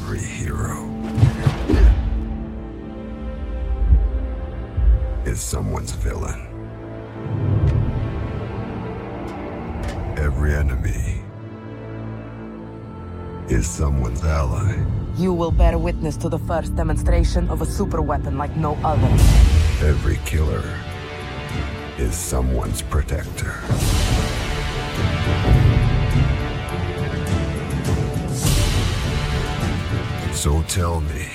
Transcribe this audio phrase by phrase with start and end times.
[0.00, 0.88] every hero
[5.26, 6.40] is someone's villain.
[10.16, 11.22] Every enemy
[13.48, 14.82] is someone's ally.
[15.16, 19.10] You will bear witness to the first demonstration of a super weapon like no other.
[19.86, 20.64] Every killer
[21.98, 23.60] is someone's protector.
[30.40, 31.26] So tell me,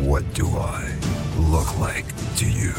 [0.00, 0.92] what do I
[1.38, 2.04] look like
[2.38, 2.72] to you?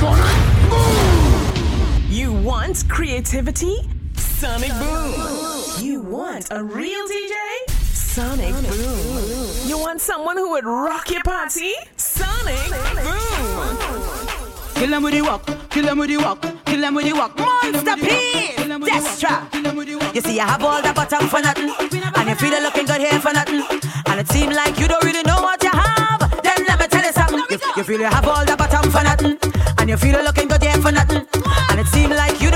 [0.00, 2.10] Sonic Boom!
[2.10, 3.76] You want creativity?
[4.16, 5.12] Sonic, Sonic Boom.
[5.12, 5.86] Boom!
[5.86, 7.70] You want a real DJ?
[7.70, 9.22] Sonic, Sonic Boom.
[9.28, 9.68] Boom.
[9.68, 11.74] You want someone who would rock your party?
[11.96, 13.76] Sonic, Sonic Boom.
[13.76, 14.74] Boom!
[14.74, 16.53] Kill them with the walk, kill them with the walk.
[16.64, 17.38] Kill them with the walk.
[17.38, 18.54] Monster P.
[18.88, 20.14] Destra.
[20.14, 21.70] You see, I have all the bottom for nothing.
[22.16, 23.62] And you feel it looking good here for nothing.
[24.06, 26.20] And it seems like you don't really know what you have.
[26.42, 27.44] Then let me tell you something.
[27.50, 29.38] You, you feel you have all the bottom for nothing.
[29.78, 31.26] And you feel it looking good here for nothing.
[31.70, 32.50] And it seems like you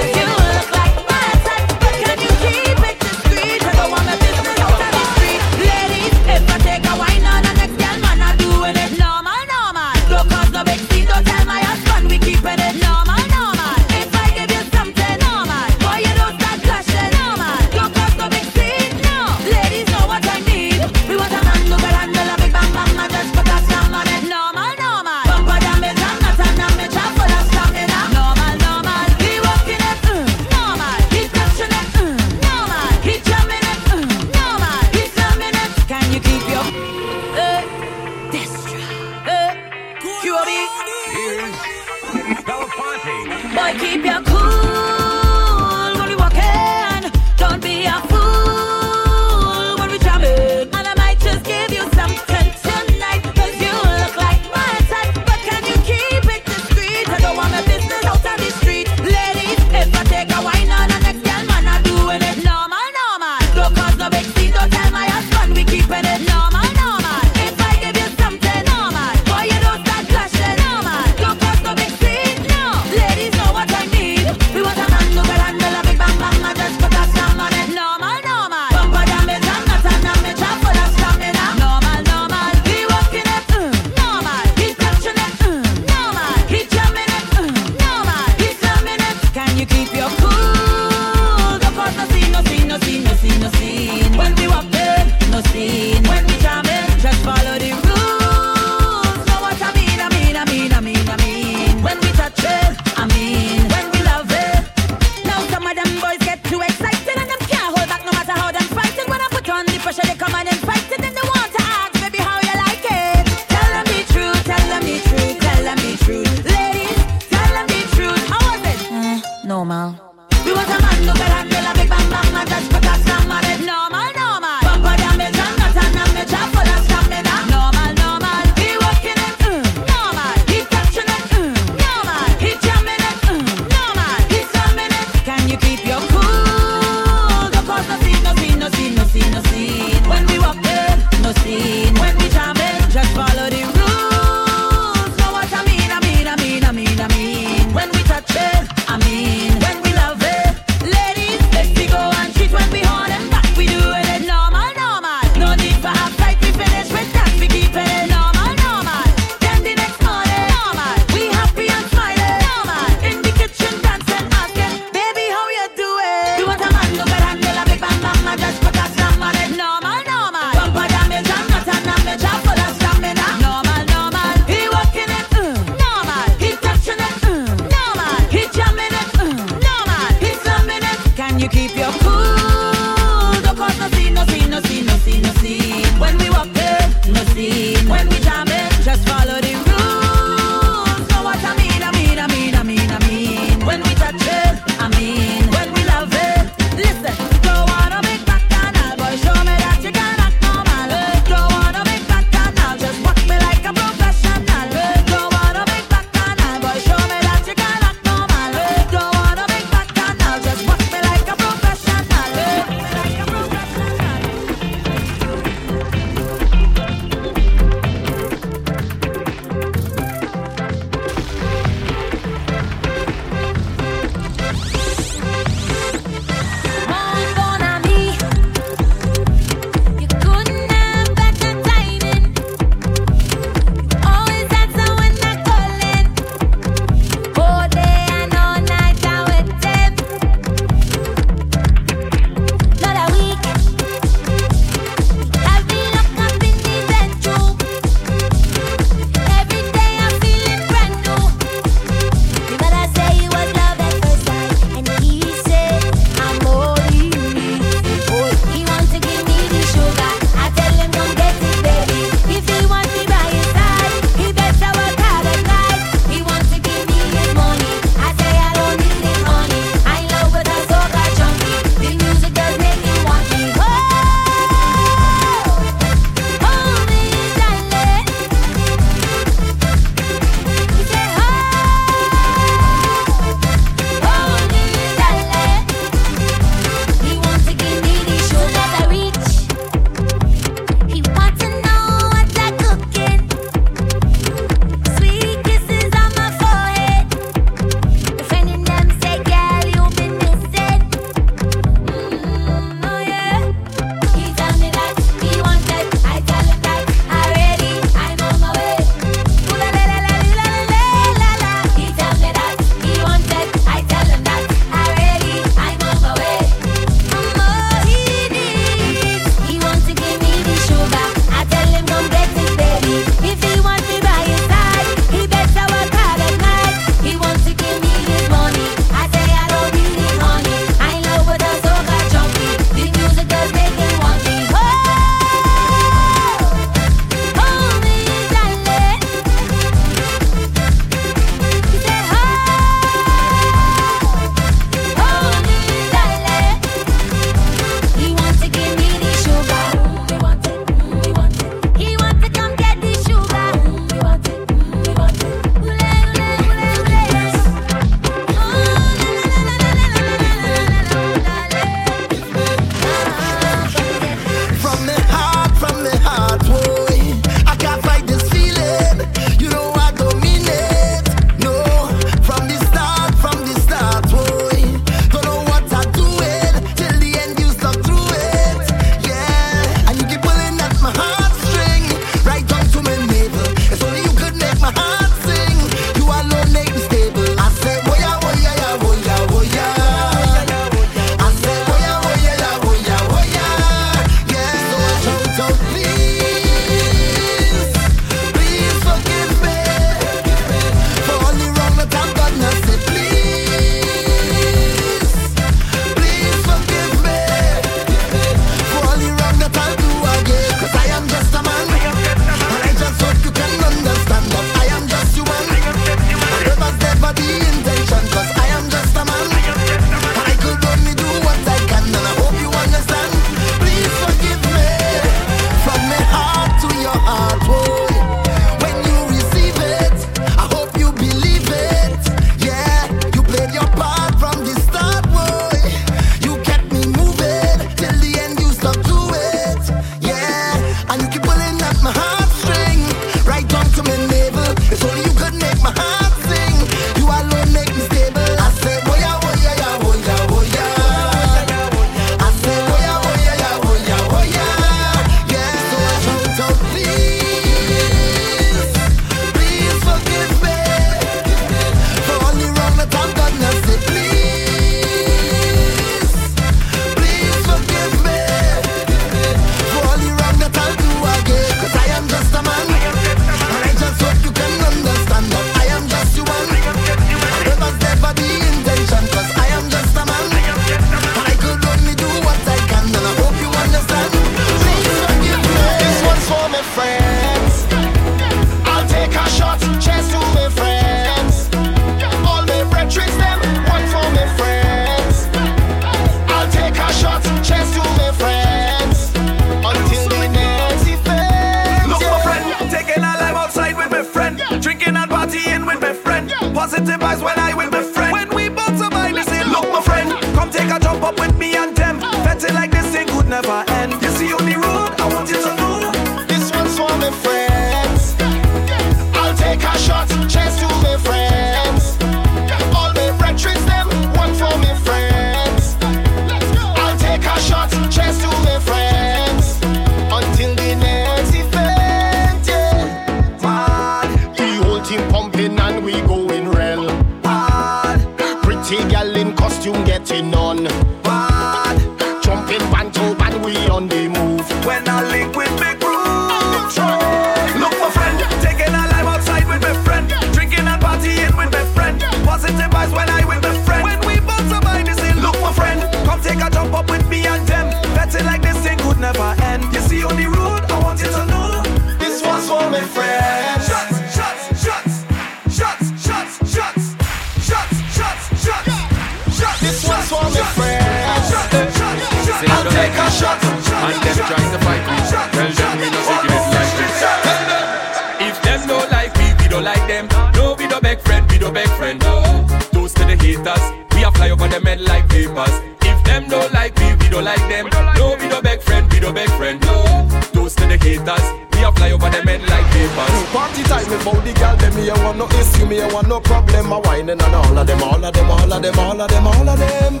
[590.82, 593.14] haters, we are fly over them head like vapors.
[593.30, 596.72] Party time about the girl, them a want no issue, me a want no problem.
[596.72, 599.26] A whining and all of them, all of them, all of them, all of them,
[599.26, 600.00] all of them.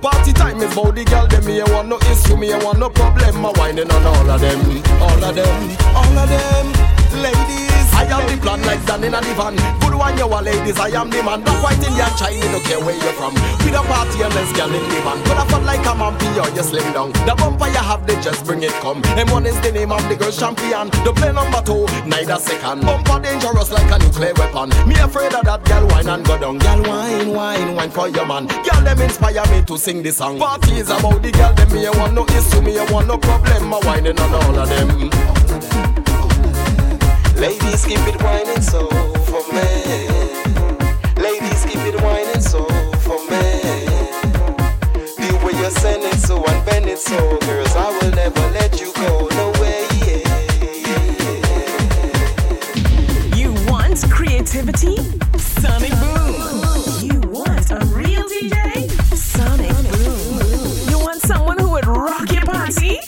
[0.00, 3.44] Party time is the girl, them a want no issue, me a want no problem.
[3.44, 4.60] A whining and all of them,
[5.02, 6.66] all of them, all of them.
[7.22, 9.56] Ladies, I am the plan like Dan in a divan.
[9.80, 11.40] Good one, you are ladies, I am the man.
[11.40, 13.32] Black, white, Indian, Chinese, don't care where you're from.
[13.64, 15.18] We the party and let's get in the van.
[15.24, 17.12] But I felt like a mampy or you slim down.
[17.24, 19.00] The bumper you have, they just bring it come.
[19.16, 20.92] M1 is the name of the girl champion.
[21.08, 22.84] The play number two, neither second.
[22.84, 24.68] Bumper dangerous like a nuclear weapon.
[24.86, 26.58] Me afraid of that girl wine and go down.
[26.58, 28.46] Girl wine, wine, wine for your man.
[28.46, 30.38] Girl them inspire me to sing this song.
[30.38, 33.16] Party is about the girl, them me a want no issue, me a want no
[33.16, 33.72] problem.
[33.72, 35.85] My whining on all of them.
[37.38, 38.88] Ladies, keep it whining so
[39.28, 40.08] for me.
[41.22, 42.64] Ladies, keep it whining so
[43.04, 43.44] for me.
[45.20, 48.80] The way you send it so and bend it so, girls, I will never let
[48.80, 49.28] you go.
[49.28, 50.22] No way, yeah.
[53.36, 54.96] You want creativity?
[55.38, 56.34] Sonic Boom.
[57.02, 58.88] You want a real DJ?
[59.14, 60.88] Sonic Boom.
[60.88, 63.05] You want someone who would rock your party?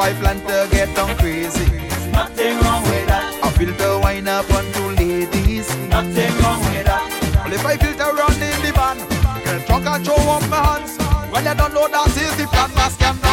[0.00, 1.66] I plan to get down crazy,
[2.10, 3.38] nothing wrong with that.
[3.44, 7.04] I feel the wine up on two ladies, nothing wrong with that.
[7.44, 8.96] Well, if I filter around in the van,
[9.44, 10.96] get drunk and throw up my hands.
[11.30, 13.29] Well, you don't know that is the plan, mask can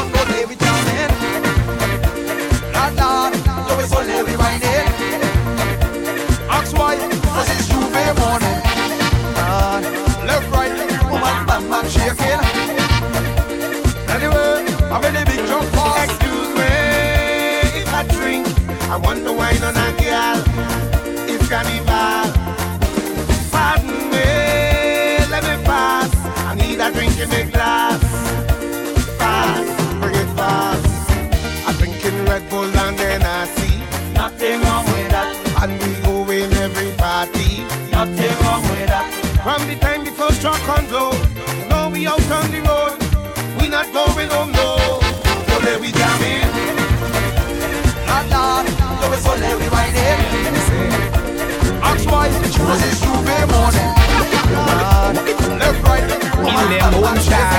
[18.97, 20.41] I want to wine on a girl.
[21.29, 22.33] It's carnival.
[23.53, 24.25] Pardon me,
[25.29, 26.09] let me pass.
[26.49, 28.01] I need a drink in the glass.
[29.19, 31.11] Fast, bring it fast.
[31.67, 33.77] I'm drinking Red Bull and then I see
[34.15, 35.29] Nothing wrong with that.
[35.61, 37.61] and we go in every party.
[37.91, 39.05] Nothing wrong with that.
[39.43, 41.13] From the time the first truck comes out,
[41.61, 42.97] you know we out on the road.
[43.61, 44.56] We not going home
[56.79, 57.56] woman, In bam,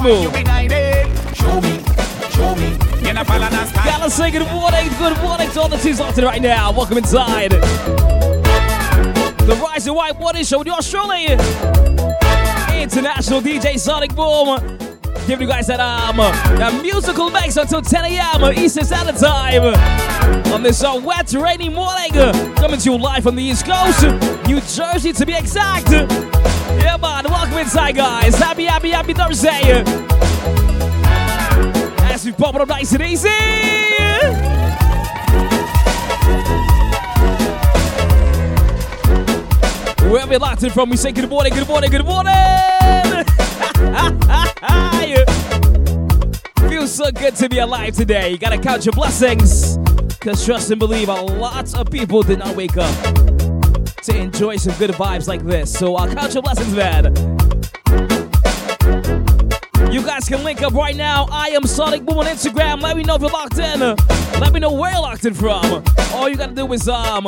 [0.00, 1.12] been hiding.
[1.34, 1.78] Show me,
[2.30, 2.76] show me.
[3.04, 3.72] You're not following us.
[3.72, 6.72] Gotta say good morning, good morning to all the teams locked in right now.
[6.72, 7.50] Welcome inside.
[9.42, 11.38] The Rise and White Water Show with the Australian
[12.80, 14.78] International DJ Sonic Boom.
[15.26, 18.52] Giving you guys that um that musical mix until 10 a.m.
[18.58, 19.74] Eastern Standard Time.
[20.52, 22.12] On this uh, wet, rainy morning.
[22.56, 24.02] Coming to you live from the East Coast,
[24.46, 25.90] New Jersey to be exact.
[25.90, 27.24] Yeah, man.
[27.52, 28.34] Welcome inside, guys.
[28.36, 29.84] Happy, happy, happy Thursday.
[32.10, 33.28] As we pop up nice and easy.
[40.08, 42.32] Wherever you're locked in from, we say good morning, good morning, good morning.
[46.70, 48.30] Feels so good to be alive today.
[48.30, 49.76] You gotta count your blessings.
[50.20, 52.94] Cause trust and believe, a lot of people did not wake up
[54.04, 55.70] to enjoy some good vibes like this.
[55.70, 57.31] So I'll count your blessings, man.
[60.22, 61.26] Guys can link up right now.
[61.32, 62.80] I am Sonic Boom on Instagram.
[62.80, 63.80] Let me know if you're locked in.
[64.40, 65.82] Let me know where you're locked in from.
[66.12, 67.24] All you gotta do is um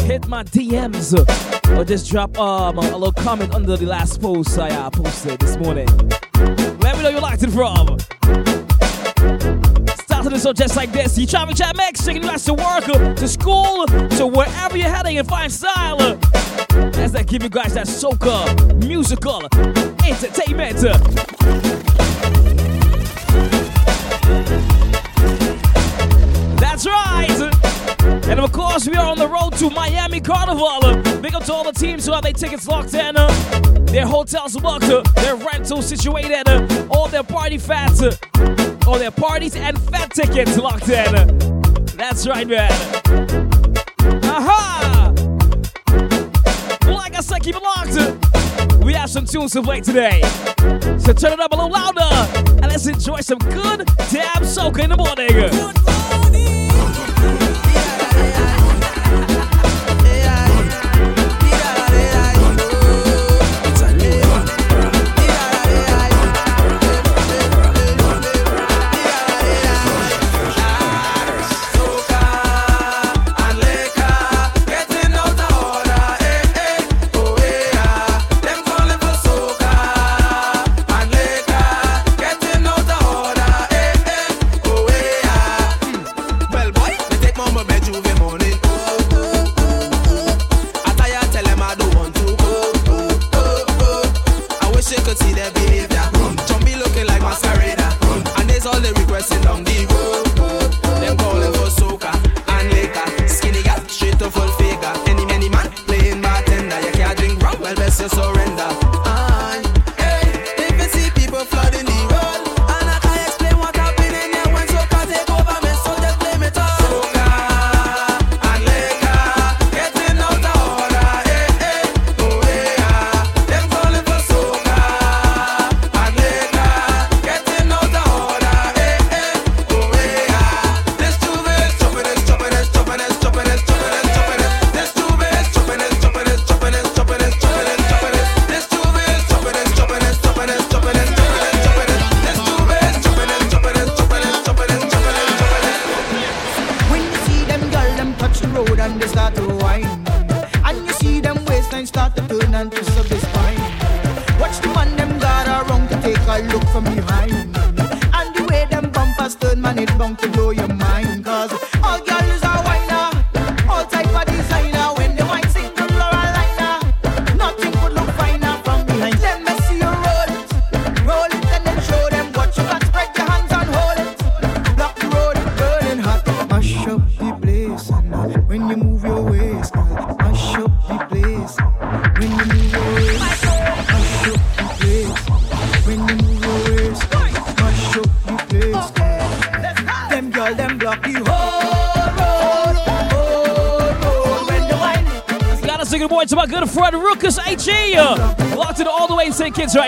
[0.00, 1.12] hit my DMs
[1.76, 5.58] or just drop um a little comment under the last post I uh, posted this
[5.58, 5.86] morning.
[6.80, 7.98] Let me know you're locked in from.
[10.00, 11.18] Starting the show just like this.
[11.18, 15.18] You traveling chat mix, taking you guys to work, to school, to wherever you're heading
[15.18, 16.00] and find style.
[16.96, 19.42] As I give you guys that soca musical
[20.06, 20.80] entertainment.
[26.60, 27.52] That's right.
[28.28, 31.02] And of course, we are on the road to Miami Carnival.
[31.20, 33.14] Big up to all the teams who have their tickets locked in,
[33.86, 36.48] their hotels booked, their rentals situated,
[36.90, 38.02] all their party fats,
[38.86, 41.38] all their parties and fat tickets locked in.
[41.96, 43.55] That's right, man.
[49.26, 50.20] Tunes to play today.
[50.98, 52.00] So turn it up a little louder
[52.62, 55.75] and let's enjoy some good damn soca in the morning.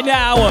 [0.08, 0.47] now.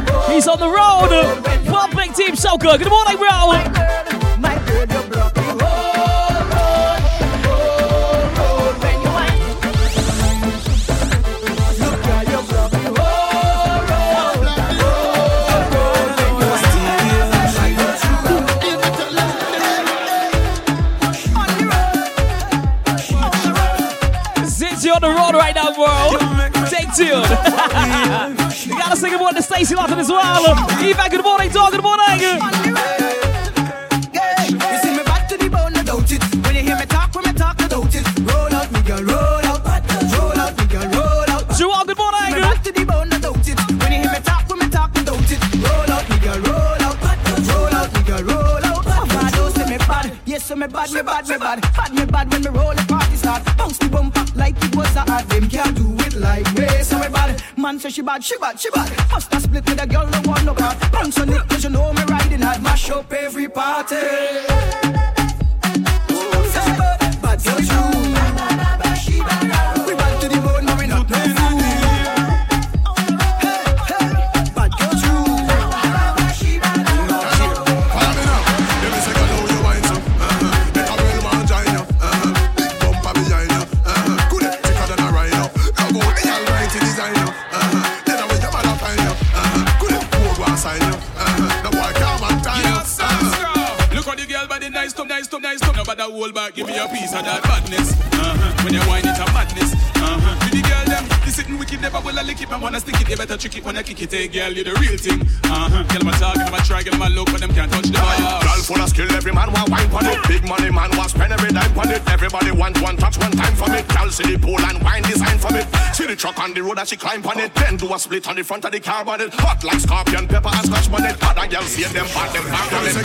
[116.77, 117.53] that she climb on it.
[117.55, 119.33] Then do a split on the front of the car bonnet.
[119.33, 121.17] Hot like scorpion pepper and scotch bonnet.
[121.21, 122.95] Other girls see them on them back on it.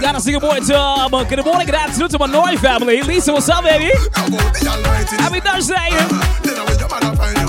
[0.00, 1.14] Gotta sing a boy Tom.
[1.14, 3.02] Um, good morning, good afternoon to my Noi family.
[3.02, 3.90] Lisa, what's up, baby?
[5.18, 5.90] Happy Thursday.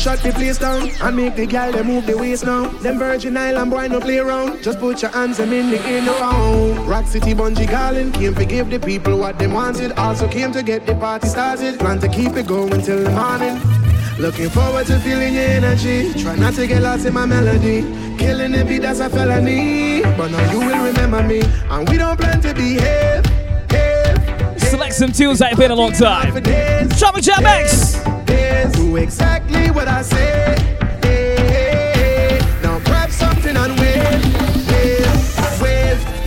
[0.00, 2.66] shut the place down and make the girl they move the waist now.
[2.78, 4.62] Them Virgin Island boy no play around.
[4.62, 6.84] Just put your hands them in the air now.
[6.84, 9.92] Rock City Bunji Garlin came to give the people what they wanted.
[9.92, 11.78] Also came to get the party started.
[11.78, 13.60] Plan to keep it going till the morning.
[14.18, 16.14] Looking forward to feeling your energy.
[16.14, 17.82] Try not to get lost in my melody.
[18.16, 20.00] Killing the beat, that's a felony.
[20.02, 21.42] But now you will remember me.
[21.68, 23.26] And we don't plan to behave.
[24.58, 26.32] Select some tunes that have been a long time.
[26.96, 28.19] Jump and Jam X
[28.64, 28.72] ways.
[28.72, 30.56] Do exactly what I say.
[31.02, 32.60] Hey, hey, hey.
[32.62, 33.88] Now grab something and wave.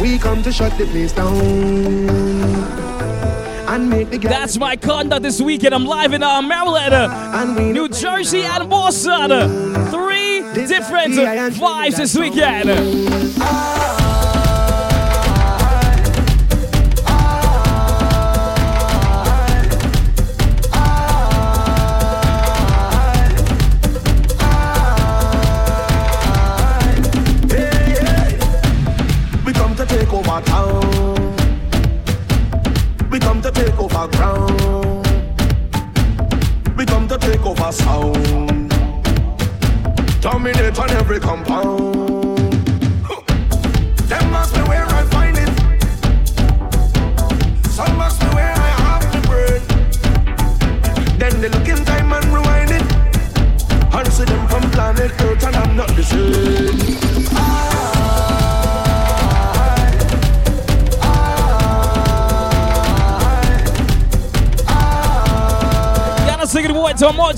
[0.02, 2.84] We come to shut the place down.
[4.22, 5.74] That's my conduct this weekend.
[5.74, 9.32] I'm live in uh, Maryland, uh, New Jersey, and Boston.
[9.32, 12.70] Uh, three different vibes this weekend.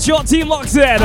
[0.08, 1.00] Out to team locked in.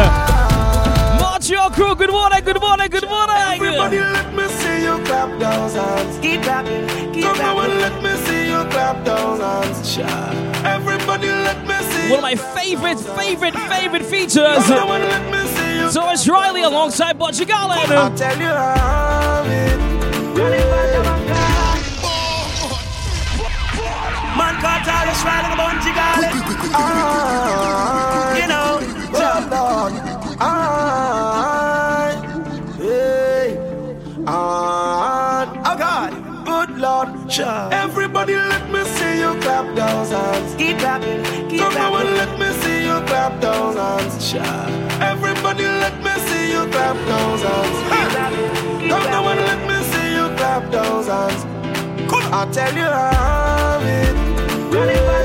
[1.18, 3.36] March your crew, good morning, good morning, good morning.
[3.36, 6.20] Everybody let me see you clap those hands.
[6.20, 7.72] Keep clapping, keep Come clapping.
[7.72, 9.98] Come let me see you clap those hands.
[10.64, 14.68] Everybody let me see One of my favorite, favorite, favorite features.
[14.68, 15.90] Come on, let me see you.
[15.90, 17.90] So it's Riley alongside Bunji Garlin.
[17.90, 19.80] I'll tell you how it.
[24.38, 28.01] Man called Charles Riley, Bunji Garlin.
[37.42, 37.74] Sure.
[37.74, 40.56] Everybody let me see you clap those hands.
[40.56, 42.08] Keep clapping, keep Come clapping.
[42.08, 44.68] on, let me see you clap those hands, sure.
[45.12, 47.78] Everybody let me see you clap those hands.
[47.92, 48.52] Keep clapping,
[48.82, 51.42] keep Come on, let me see you clap those hands.
[52.34, 54.16] I'll tell you how it.
[54.74, 55.21] Yeah.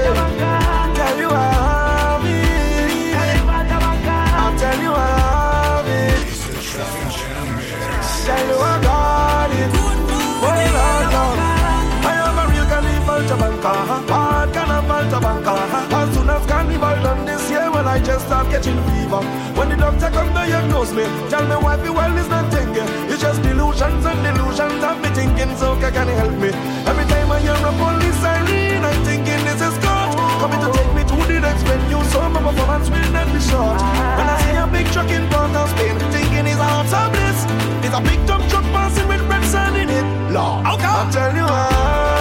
[15.11, 15.93] Carnival Jabanka.
[15.93, 19.23] As soon as carnival done this year, well I just start catching fever.
[19.55, 22.87] When the doctor come diagnose me, tell me why the world is not thinking.
[23.11, 24.83] It's just delusions and delusions.
[24.83, 26.51] I've been thinking, so can you help me?
[26.87, 30.93] Every time I hear a police siren, I'm thinking this is God coming to take
[30.95, 32.03] me to the next venue.
[32.11, 33.81] So my performance will not be short.
[34.19, 37.41] When I see a big truck in front of Spain, thinking it's out of bliss.
[37.85, 40.07] It's a big dump truck passing with red sun in it.
[40.33, 40.85] Lord, okay.
[40.87, 42.16] I'll tell you how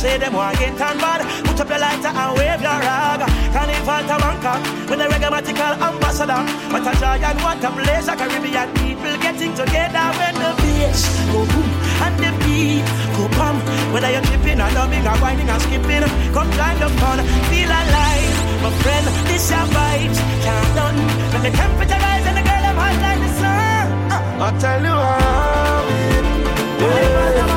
[0.00, 1.20] say them want get tan bad.
[1.44, 3.20] Put up your lighter and wave your rag.
[3.52, 5.28] Carnival to Bangkok with the reggae
[5.88, 6.40] ambassador.
[6.72, 8.16] What a joy and what a pleasure.
[8.16, 11.68] Caribbean people getting together when the bass go boom
[12.04, 12.86] and the beat
[13.16, 13.56] go bam.
[13.92, 17.18] Whether you're tripping or dubbing or whining and skipping, come join the fun,
[17.52, 19.06] feel alive, my friend.
[19.28, 20.98] This your vibes, can't done.
[21.32, 23.86] When the temperature rise and the girl I'm hot like the sun.
[24.16, 26.24] Uh, I'll tell you how it.
[26.80, 27.49] Yeah.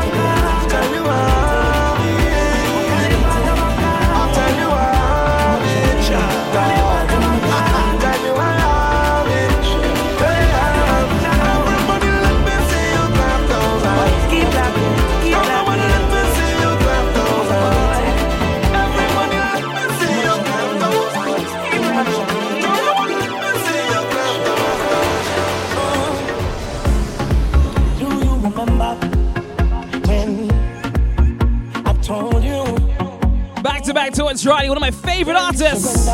[34.30, 36.08] It's one of my favorite artists.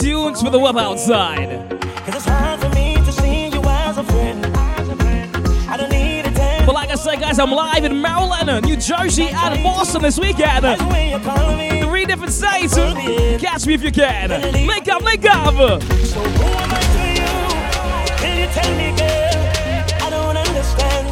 [0.00, 1.50] Tunes for the web outside.
[1.50, 1.78] You.
[6.66, 10.64] But like I said, guys, I'm live in Maryland, New Jersey, and Boston this weekend.
[11.86, 12.74] Three different states.
[12.74, 14.30] Catch me if you can.
[14.52, 15.54] Link up, link up.
[15.54, 15.80] You
[18.46, 19.30] tell me, girl?
[20.02, 20.10] I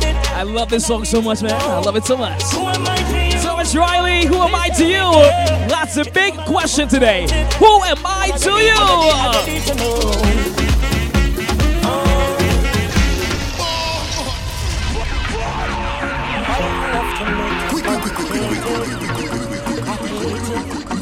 [0.05, 0.17] it.
[0.31, 1.53] I love this song so much, man.
[1.53, 2.41] I love it so much.
[3.75, 3.81] You?
[3.81, 4.25] Riley.
[4.27, 5.13] Who am I to you?
[5.69, 7.23] That's a big question today.
[7.59, 8.75] Who am I to you?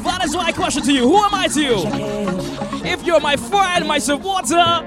[0.02, 1.02] That is my question to you.
[1.02, 1.84] Who am I to you?
[2.84, 4.82] If you're my friend, my supporter,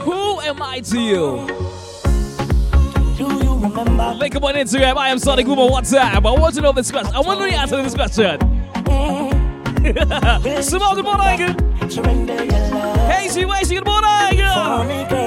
[0.00, 1.61] who am I to you?
[3.84, 4.14] Remember?
[4.18, 4.96] Link up on Instagram.
[4.96, 6.14] I am Sonic Boom on WhatsApp.
[6.14, 7.14] I want to know this question.
[7.14, 8.38] I want to know the answer to this question.
[10.62, 11.56] Simone, good morning.
[12.70, 13.10] Love.
[13.10, 15.21] Hazy Wazy, good morning.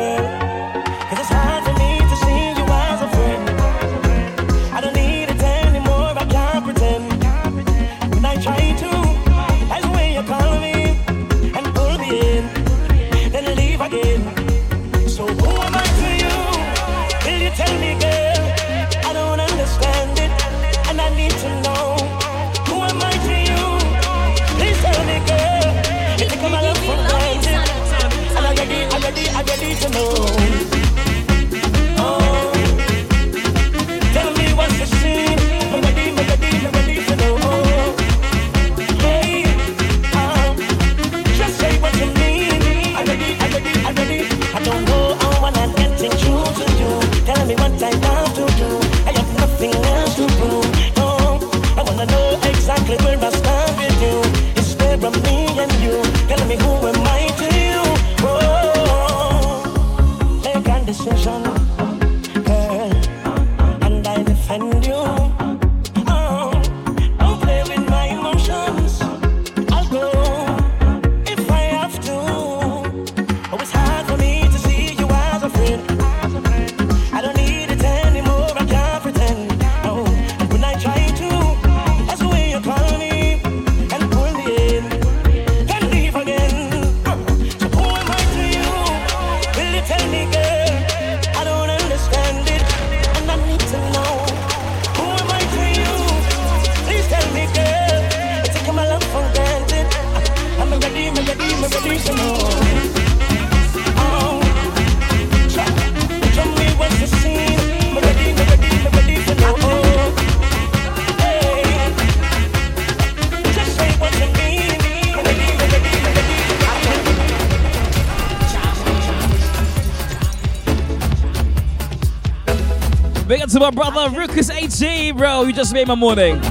[123.56, 125.44] To my brother Rukus HG, bro.
[125.44, 126.42] You just made my morning.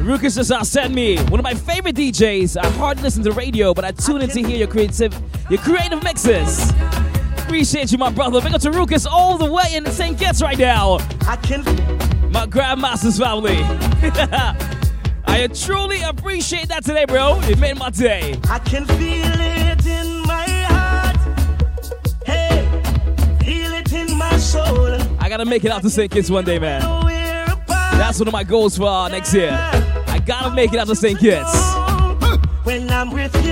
[0.00, 2.56] Rukus just uh, sent me one of my favorite DJs.
[2.56, 5.14] I hardly listen to radio, but I tune in to hear your creative,
[5.50, 6.70] your creative mixes.
[7.36, 8.40] Appreciate you, my brother.
[8.40, 10.18] Big up to Rukus all the way in St.
[10.18, 10.94] Kitts right now.
[11.26, 11.62] I can.
[12.32, 13.58] My Grandmaster's family.
[15.26, 17.40] I truly appreciate that today, bro.
[17.42, 18.40] It made my day.
[18.48, 21.16] I can feel it in my heart.
[22.24, 22.66] Hey,
[23.44, 24.87] feel it in my soul.
[25.28, 26.10] I gotta make it out to St.
[26.10, 26.80] Kitts one day, man.
[27.68, 29.50] That's one of my goals for uh, next year.
[29.52, 31.18] I gotta make it out to St.
[31.18, 31.52] Kitts.
[32.64, 33.47] When I'm with you,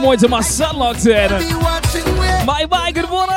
[0.00, 1.28] pick Gotta good morning to my son locked in.
[1.38, 2.42] Be watching way.
[2.46, 3.36] Bye bye, good morning.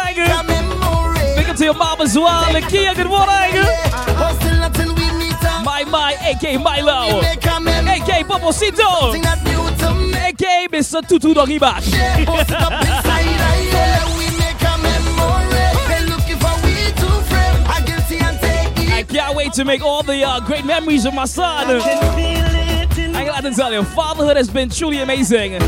[1.36, 2.44] Big up to your mom as well.
[2.54, 3.64] Lakia, good morning.
[4.16, 5.04] Hustle until we.
[5.64, 7.22] My, my, AK Milo.
[7.22, 8.00] Make a memory.
[8.00, 9.00] AK Popocito.
[9.00, 10.12] Something that new to me.
[10.30, 11.08] AK Mr.
[11.08, 11.84] Tutu Doggy Back.
[11.88, 13.72] Yeah, post it up inside the year.
[13.72, 15.72] So let we make a memory.
[15.88, 17.64] They looking for we to frame.
[17.66, 18.94] I guilty and take it.
[18.94, 21.82] I can't wait to make all the uh, great memories of my son.
[23.16, 25.62] I gotta tell you, fatherhood has been truly amazing.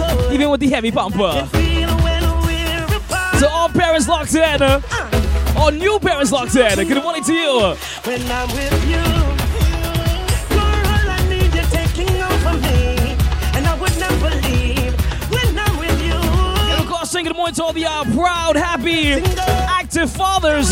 [0.32, 1.46] Even with the heavy pumper.
[1.52, 3.36] Feel when we're apart.
[3.40, 4.62] So all parents locked in.
[4.62, 4.80] uh,
[5.56, 6.86] All new parents locked in.
[6.88, 7.58] Good morning to you.
[8.04, 9.02] When I'm with you,
[10.54, 11.52] you're all I need.
[11.54, 13.16] You're taking over me,
[13.56, 14.94] and I would never leave.
[15.30, 18.56] When I'm with you, And of course, saying good morning to all the uh, proud,
[18.56, 19.14] happy,
[19.68, 20.70] active fathers.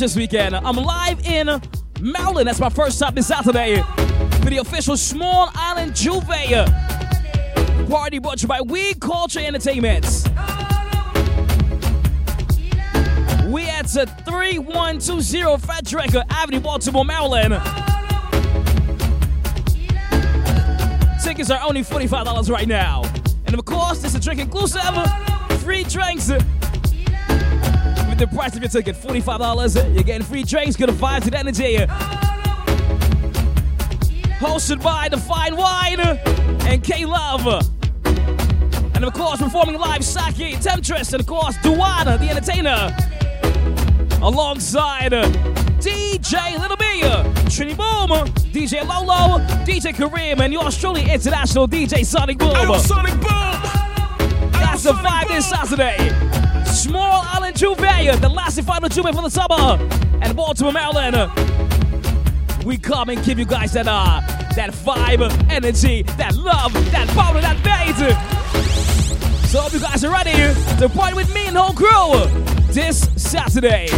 [0.00, 0.54] This weekend.
[0.54, 1.60] I'm live in
[2.00, 2.46] Maryland.
[2.46, 3.82] That's my first stop this Saturday
[4.42, 6.24] for the official Small Island Juve
[7.88, 10.04] party brought by We Culture Entertainment.
[13.46, 17.54] We at uh, 3120 Frederick Avenue, Baltimore, Maryland.
[21.24, 23.02] Tickets are only $45 right now.
[23.46, 24.82] And of course, this is drink inclusive,
[25.60, 26.30] free drinks.
[28.18, 31.76] The price of your ticket, $45, you're getting free drinks, good vibes and energy.
[34.40, 37.46] Hosted by The Fine Wine and K Love.
[38.96, 42.92] And of course, performing live Saki, Temptress, and of course, Duana, the entertainer.
[44.20, 45.12] Alongside
[45.80, 47.02] DJ Little B,
[47.46, 48.10] Trini Boom,
[48.52, 52.80] DJ Lolo, DJ Kareem, and yours truly, international DJ Sonic Boom.
[52.80, 53.62] Sonic Boom!
[54.50, 56.27] That's the vibe this Saturday.
[57.58, 59.76] Juve, the last and final Juve for the summer.
[60.22, 61.16] And Baltimore, Maryland.
[62.64, 64.20] We come and give you guys that uh,
[64.54, 67.96] that vibe, energy, that love, that power, that bait.
[69.48, 70.30] So hope you guys are ready
[70.78, 73.88] to party with me and the whole crew this Saturday.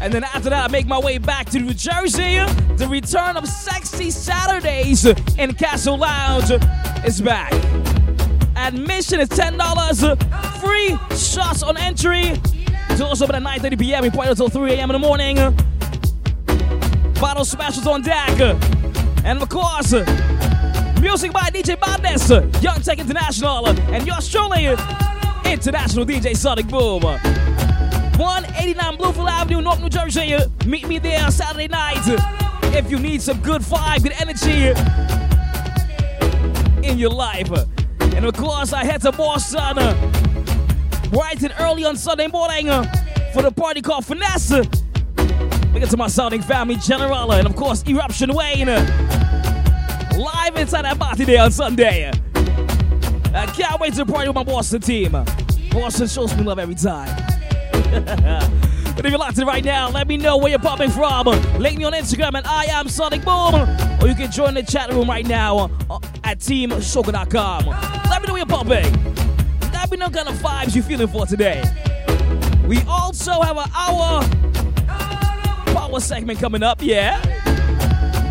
[0.00, 2.36] And then after that, I make my way back to New Jersey.
[2.76, 6.52] The return of Sexy Saturdays in Castle Lounge
[7.04, 7.52] is back.
[8.62, 10.60] Admission is $10.
[10.60, 12.40] Free shots on entry.
[12.96, 14.02] Doors open at 9.30 p.m.
[14.02, 14.88] We party until 3 a.m.
[14.90, 15.36] in the morning.
[17.20, 18.40] Bottle specials on deck.
[19.24, 19.92] And of course,
[21.00, 22.30] music by DJ Madness,
[22.62, 24.66] Young Tech International, and yours truly,
[25.44, 27.02] International DJ Sonic Boom.
[27.02, 30.36] 189 Bluefield Avenue, North New Jersey.
[30.66, 31.98] Meet me there Saturday night.
[32.76, 34.68] If you need some good vibe, good energy
[36.88, 37.50] in your life.
[38.14, 39.76] And of course, I head to Boston
[41.10, 41.46] bright uh.
[41.46, 42.84] and early on Sunday morning uh,
[43.32, 44.50] for the party called Finesse.
[45.72, 48.68] Look to my sounding family, General, and of course, Eruption Wayne.
[48.68, 48.80] Uh.
[50.16, 52.10] Live inside that party day on Sunday.
[53.34, 55.12] I can't wait to party with my Boston team.
[55.70, 57.08] Boston shows me love every time.
[58.94, 61.26] but if you're locked in right now, let me know where you're popping from.
[61.58, 63.54] Link me on Instagram at I am Sonic Boom.
[64.00, 65.70] Or you can join the chat room right now
[66.24, 67.66] at teamshoka.com.
[67.66, 69.14] Let me know where you're popping.
[69.72, 71.62] Let me know kind of vibes you're feeling for today.
[72.66, 74.22] We also have an hour
[75.74, 77.20] power segment coming up, yeah?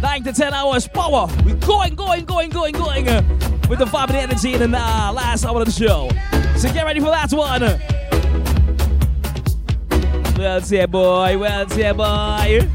[0.02, 1.28] 9 to 10 hours power.
[1.46, 3.22] we going, going, going, going, going uh,
[3.70, 6.10] with the vibe and the energy in the uh, last hour of the show.
[6.58, 7.91] So get ready for that one.
[10.42, 11.38] Well, yeah, boy.
[11.38, 12.68] Well, yeah, boy.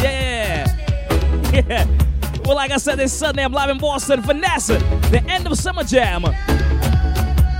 [0.00, 0.68] Yeah.
[1.52, 1.86] Yeah.
[2.44, 5.82] Well, like I said, this Sunday I'm live in Boston, Finesse, the end of Summer
[5.82, 6.22] Jam.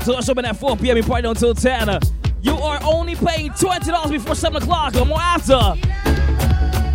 [0.04, 0.96] So let's open at 4 p.m.
[0.96, 1.98] and party until 10.
[2.40, 5.58] You are only paying $20 before 7 o'clock or more after.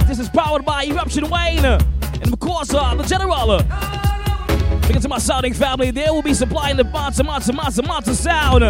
[0.05, 1.65] This is powered by Eruption Wayne.
[1.65, 3.57] And of course, uh, the General.
[4.87, 8.63] Because to my sounding family, they will be supplying the monster, monster, monster, monster sound.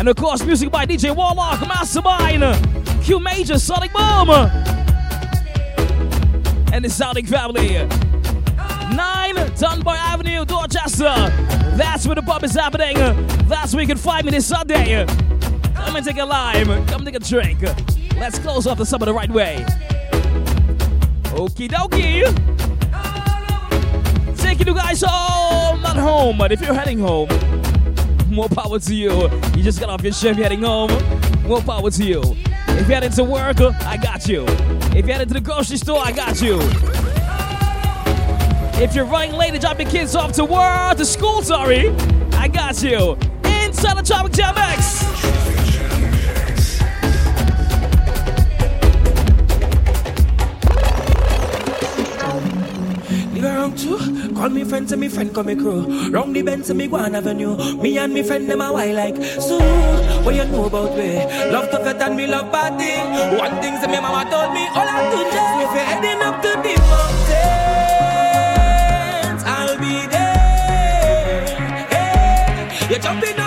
[0.00, 2.42] And of course, music by DJ Warlock, Mastermind,
[3.04, 4.30] Q Major, Sonic Boom.
[6.72, 7.86] And the sounding family.
[8.96, 11.04] 9 Dunbar Avenue, Dorchester.
[11.76, 12.96] That's where the pub is happening.
[13.46, 15.04] That's where you can find me this Sunday.
[15.74, 16.86] Come and take a lime.
[16.86, 17.60] Come take a drink.
[18.16, 19.66] Let's close off the summer the right way.
[21.34, 22.24] Okie dokie.
[24.38, 25.82] Taking you guys home.
[25.82, 27.28] Not home, but if you're heading home,
[28.30, 29.10] more power to you.
[29.56, 30.90] You just got off your shift, heading home.
[31.42, 32.20] More power to you.
[32.22, 34.44] If you're heading to work, I got you.
[34.96, 36.58] If you're heading to the grocery store, I got you.
[38.82, 41.90] If you're running late to drop your kids off to work, to school, sorry,
[42.32, 43.18] I got you.
[43.44, 45.00] Inside the Tropic Jam X.
[54.40, 55.80] call me friends and me friend come me crew.
[56.10, 57.56] Round the bend, to me Guan Avenue.
[57.82, 59.58] Me and me friend them a why like so.
[60.24, 61.26] What you know about me?
[61.52, 62.92] Love tougher than me love party.
[63.36, 66.40] One thing say me mama told me, all I do just if you're heading up
[66.44, 67.42] to the mountains,
[69.44, 71.44] I'll be there.
[71.92, 73.39] Hey, you're jumping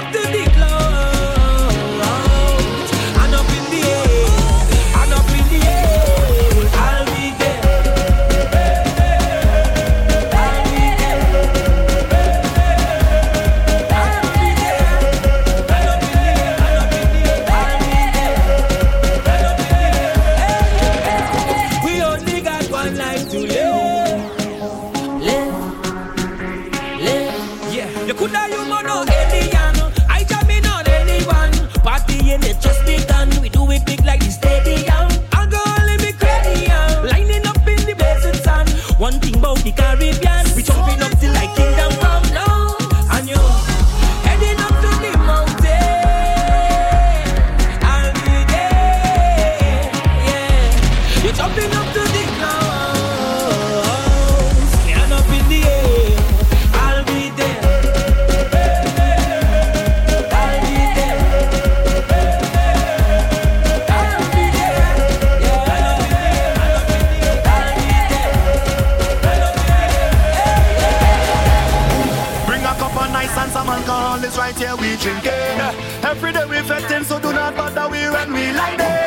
[74.13, 75.59] alcohol, it's right here we drinking.
[76.03, 79.03] Every day we fetting, so do not bother we when we like it.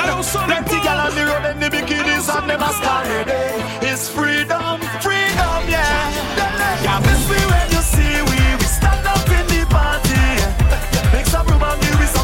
[0.47, 3.83] Plenty gal on the road in the bikinis and never started it.
[3.83, 6.83] It's freedom, freedom, yeah.
[6.83, 10.27] Yeah, miss me when you see we, we stand up in the party.
[11.13, 12.16] Make some room and give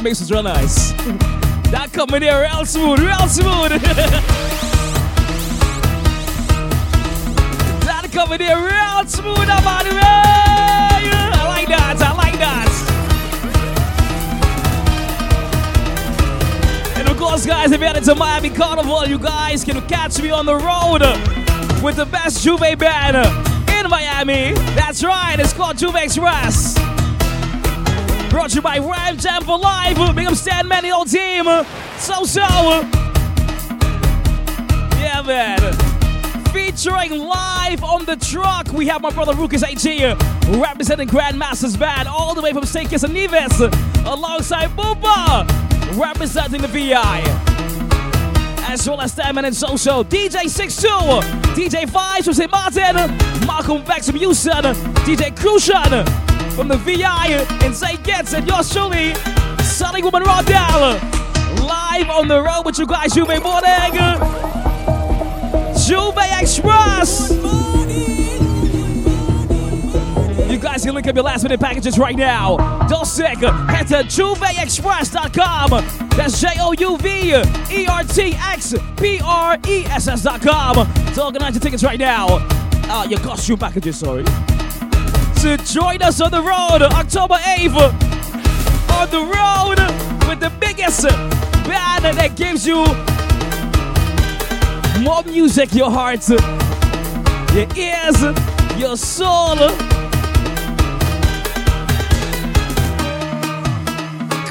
[0.00, 0.92] that mix was real nice.
[1.72, 3.70] that coming here real smooth, real smooth.
[7.84, 10.00] that coming here real smooth, about way.
[10.00, 12.68] I like that, I like that.
[16.96, 20.30] And of course, guys, if you're headed to Miami Carnival, you guys can catch me
[20.30, 21.02] on the road
[21.84, 23.16] with the best Juve band
[23.68, 24.54] in Miami.
[24.74, 26.69] That's right, it's called Juve Express.
[28.30, 29.96] Brought to you by Rhyme Jam for Life.
[30.14, 31.44] Big up Stan Man, the old team.
[31.98, 32.40] So so.
[35.00, 35.58] Yeah, man.
[36.52, 42.36] Featuring live on the truck, we have my brother Rukus HG representing Grandmasters Band all
[42.36, 42.88] the way from St.
[42.88, 43.60] Kitts and Nevis
[44.06, 45.44] alongside Booba
[45.98, 47.22] representing the VI.
[48.68, 50.86] As well as Stan and So-So, DJ 62,
[51.56, 52.48] DJ 5 from.
[52.48, 52.94] Martin,
[53.44, 54.62] Malcolm Bex from Houston,
[55.04, 56.19] DJ Crucian
[56.60, 58.04] from the VI in St.
[58.04, 59.14] Kitts, and yours truly,
[59.64, 61.00] Sunny Woman Rodell.
[61.66, 63.94] Live on the road with you guys, Juve Morning.
[65.86, 67.30] Juve Express.
[70.50, 72.58] You guys can link up your last minute packages right now.
[72.88, 73.38] Don't sick.
[73.38, 75.70] Head to JouvertXpress.com.
[76.10, 77.36] That's J O U V
[77.74, 82.26] E R T X P R E S S.com to organize your tickets right now.
[82.90, 84.24] Uh, your costume packages, sorry.
[85.40, 87.74] To join us on the road October 8th.
[88.92, 89.78] On the road
[90.28, 91.04] with the biggest
[91.64, 92.84] band that gives you
[95.02, 98.20] more music, your heart, your ears,
[98.78, 99.56] your soul.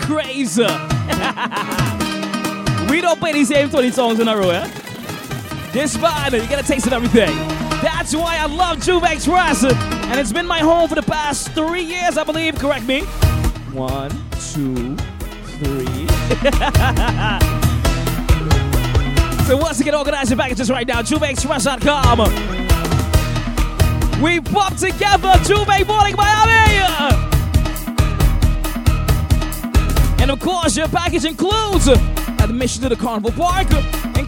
[0.02, 0.64] Crazy.
[2.90, 4.68] we don't play these same 20 songs in a row, eh?
[5.72, 7.30] This band, you get a taste of everything.
[7.84, 9.99] That's why I love Juve Express.
[10.10, 12.58] And it's been my home for the past three years, I believe.
[12.58, 13.02] Correct me.
[13.72, 14.12] One,
[14.54, 14.96] two,
[15.60, 16.08] three.
[19.50, 21.02] So once again, organize your packages right now.
[21.02, 22.20] JouvertXpress.com.
[24.22, 26.78] We pop together Juve Morning Miami.
[30.22, 33.68] And of course, your package includes admission to the Carnival Park,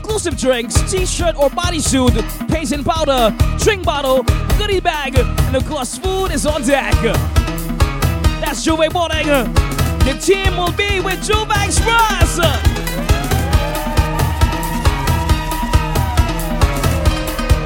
[0.01, 2.15] inclusive drinks, t-shirt or bodysuit,
[2.49, 4.23] paint and powder, drink bottle,
[4.57, 6.95] goodie bag, and of course, food is on deck.
[8.41, 9.27] That's Juve Morning.
[9.27, 12.37] The team will be with Juve Express.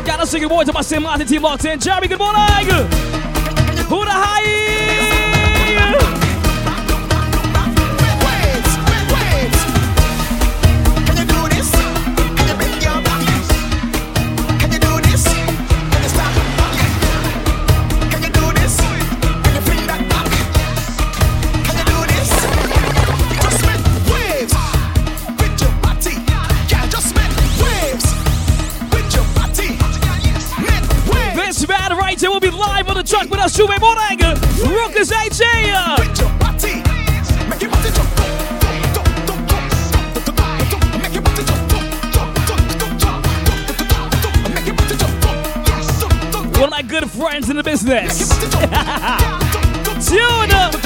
[0.05, 1.01] Gotta say good morning to my St.
[1.01, 1.79] Martin team locked in.
[1.79, 2.41] Jeremy, good morning.
[3.87, 4.74] Who high?
[33.57, 34.19] On the truck with us, Juve Morning.
[34.75, 35.41] Rukus HG.
[46.55, 48.29] One of my good friends in the business.
[50.09, 50.45] Tune.
[50.49, 50.84] Jump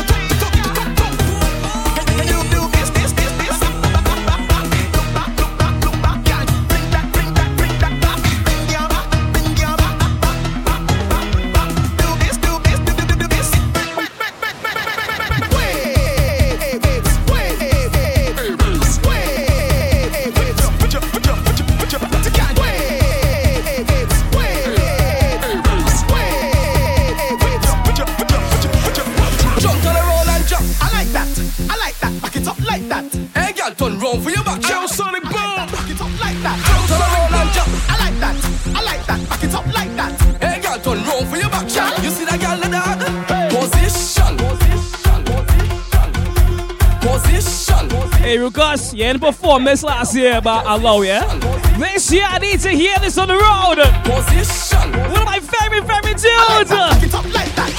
[48.90, 51.20] Hey, Rukus, you didn't perform this last year, but I love you.
[51.80, 53.78] This year, I need to hear this on the road.
[54.04, 54.92] Position.
[55.12, 56.70] One of my favorite, favorite tunes.
[56.70, 57.70] Back it up like that.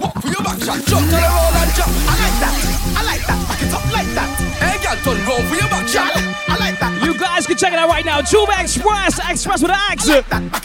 [0.00, 0.84] Walk for your back shot.
[0.86, 1.92] Jump on the roll and jump.
[2.08, 2.54] I like that.
[2.96, 3.38] I like that.
[3.48, 4.28] Back it up like that.
[4.58, 6.12] Hey, girl, turn round for your back shot.
[6.48, 7.02] I like that.
[7.04, 8.22] You guys can check it out right now.
[8.22, 10.06] Juve Express, Express with an X.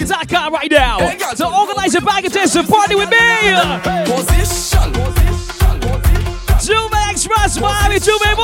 [0.10, 1.00] Dot com right now.
[1.36, 3.54] So organize your packages and party with me.
[4.06, 4.93] Position.
[7.54, 8.36] Juve Express, Miami, Juve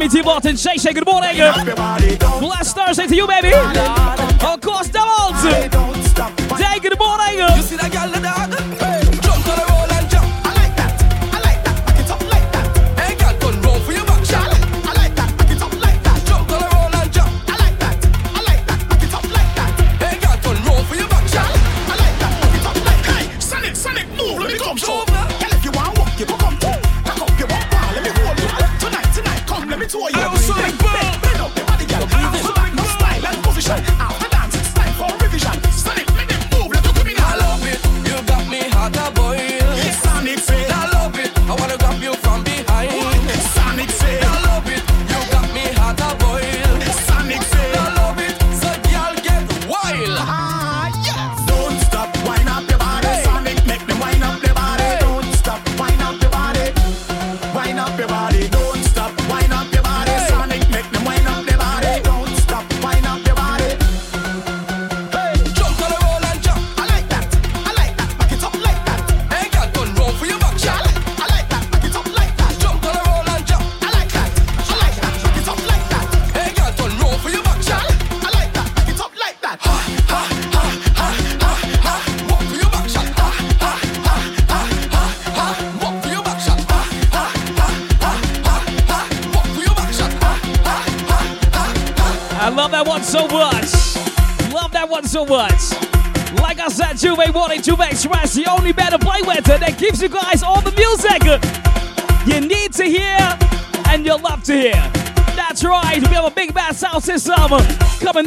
[0.00, 0.22] Sammy T.
[0.22, 1.36] Martin, Shay Shay, good morning.
[1.36, 3.52] Blessed Thursday to you, baby.
[3.52, 5.79] Of course, doubles.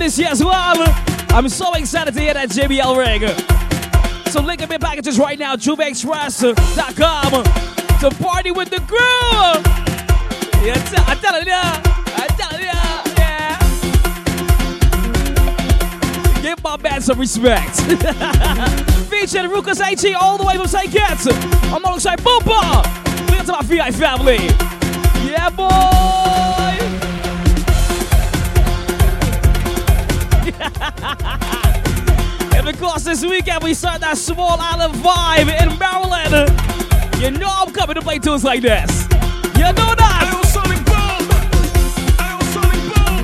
[0.03, 0.83] Yes, as well.
[1.29, 3.21] I'm so excited to hear that JBL ring.
[4.33, 7.43] So link up your packages right now, JouvertXpress.com
[8.01, 8.99] to party with the crew.
[10.61, 10.75] Yeah,
[11.07, 11.79] I tell ya,
[12.19, 13.57] I tell ya, yeah.
[16.41, 17.79] Give my man some respect.
[19.09, 20.91] Featuring Rukus HG all the way from St.
[20.91, 21.27] Kitts.
[21.71, 22.83] I'm alongside Boopa.
[23.29, 24.72] Look at my VI family.
[32.83, 36.51] course, this weekend we start that small island vibe in Maryland.
[37.21, 39.03] You know I'm coming to play tunes like this.
[39.55, 40.29] You know that.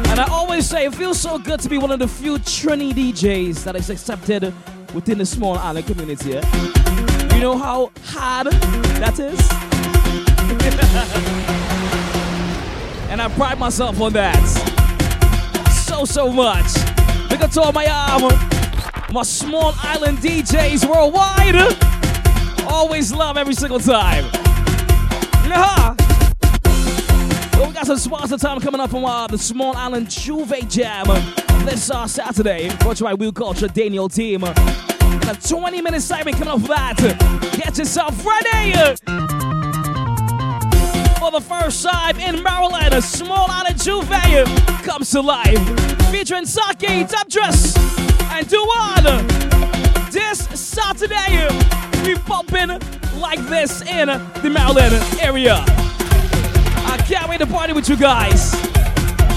[0.08, 2.94] And I always say it feels so good to be one of the few Trini
[2.94, 4.54] DJs that is accepted
[4.94, 6.40] within the small island community.
[7.36, 9.40] You know how hard that is?
[13.12, 14.40] and I pride myself on that.
[15.86, 16.74] So, so much.
[17.30, 17.86] Look at all my.
[17.86, 18.49] Um,
[19.12, 21.56] my small island DJs worldwide.
[22.68, 24.26] Always love every single time.
[27.54, 31.08] Well, we got some sponsor time coming up from uh, the Small Island Juve Jam
[31.66, 32.70] this uh, Saturday.
[32.78, 34.44] Brought to you by Will Culture, Daniel Team.
[34.44, 36.98] And a 20 minute segment coming up for that.
[37.58, 38.74] Get yourself ready.
[41.20, 44.08] For the first time in Maryland, a Small Island Juve
[44.84, 45.60] comes to life.
[46.12, 47.79] Featuring Saki, Temptress
[48.40, 49.04] nine to one.
[50.12, 51.48] This Saturday,
[52.04, 52.70] we popping
[53.20, 55.64] like this in the Maryland area.
[56.86, 58.52] I can't wait to party with you guys.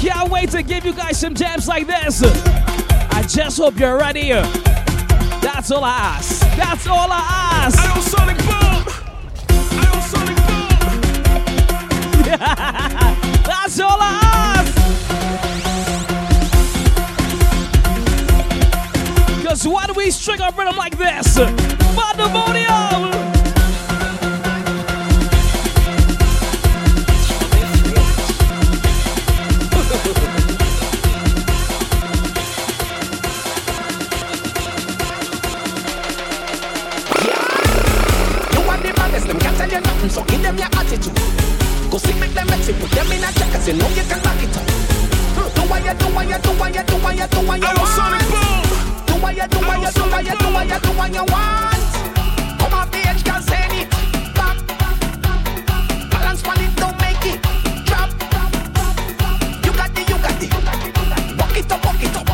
[0.01, 2.23] Can't wait to give you guys some jams like this.
[2.23, 4.31] I just hope you're ready.
[4.31, 6.41] That's all I ask.
[6.57, 7.21] That's all I
[7.65, 7.79] ask.
[7.79, 8.85] I don't sonic boom.
[9.79, 10.37] I don't sonic
[12.17, 13.43] boom.
[13.45, 14.22] That's all I ask.
[20.13, 21.39] bass trigger rhythm like this.
[21.97, 23.13] Pandemonium!
[40.11, 41.15] so give them your attitude.
[41.91, 44.21] Go see make them messy, put them in a check, cause you know you can
[44.21, 44.65] back it up.
[45.37, 45.55] Hmm.
[45.55, 48.67] Do what you do, what you do, what you do, what you do, what you
[48.67, 48.72] do
[49.23, 51.93] what you do, what you do, what you do, what you do, what you want.
[52.59, 53.89] Come the edge, girl, send it
[54.35, 54.59] back.
[56.11, 57.41] Balance on it, don't make it
[57.87, 58.11] drop.
[59.65, 60.53] You got it, you got it.
[61.39, 62.27] Walk it up, walk it up.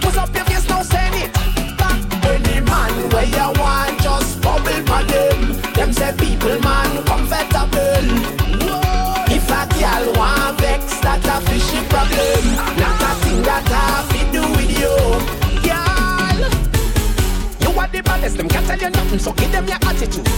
[0.00, 1.32] Twist up your face, now send it
[1.78, 1.98] back.
[2.26, 5.38] Any man where you want, just bubble for them.
[5.74, 8.06] Them say people man comfortable.
[9.30, 12.44] If a girl want vex, that a fishy problem.
[12.80, 13.89] Not a thing that I
[18.20, 20.28] Baddest, them can't tell you nothing, so give them your attitude.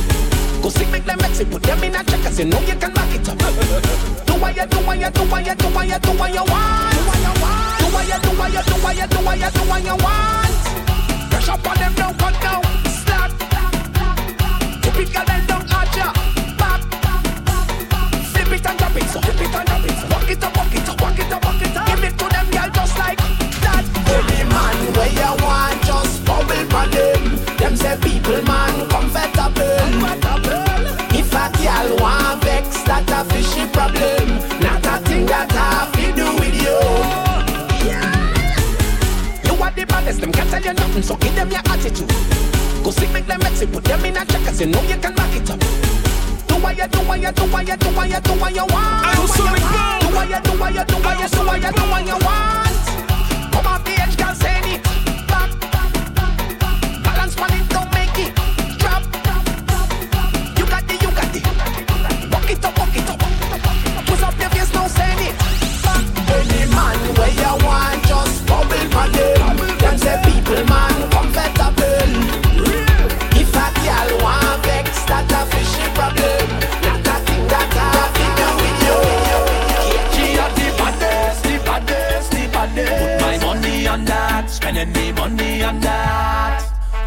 [0.62, 2.76] Go sick, make them vex, it, put them in a check, cause you know you
[2.76, 3.36] can back it up.
[3.38, 6.44] do what you do, what you do, what you do, what you do, what you
[6.46, 6.94] want.
[6.94, 7.78] Do what you want.
[7.82, 9.96] Do what you do, what you do, what you do, what you do, what you
[9.98, 10.54] want.
[11.26, 12.62] Press up on them, don't cut down.
[14.94, 16.12] It, girl, then don't arch ya.
[16.54, 16.86] Back.
[18.30, 19.98] Flip it and drop it, so flip it and drop it.
[20.06, 21.86] Walk it up, walk it up, walk it up, walk it up.
[21.88, 23.84] Give it to them, girl, just like that.
[24.06, 27.31] Any man where you want, just bubble for them.
[27.82, 29.82] Say people man comfortable.
[31.18, 34.38] If a girl want vex, that a fishy problem.
[34.62, 36.78] Not a thing that I fi do with you.
[39.44, 42.08] You are the baddest, them can't tell you nothing, so give them your attitude.
[42.84, 45.14] Go sick, make them messy, put them in a check, cause you know you can
[45.14, 45.58] back it up.
[46.46, 48.66] Do what you do, what you do, what you do, what you do, what you
[48.70, 49.06] want.
[49.06, 50.02] I do what you want.
[50.02, 52.26] Do what you do, what you do, what you do, what you do, what you
[52.26, 52.71] want.
[57.34, 57.91] It, don't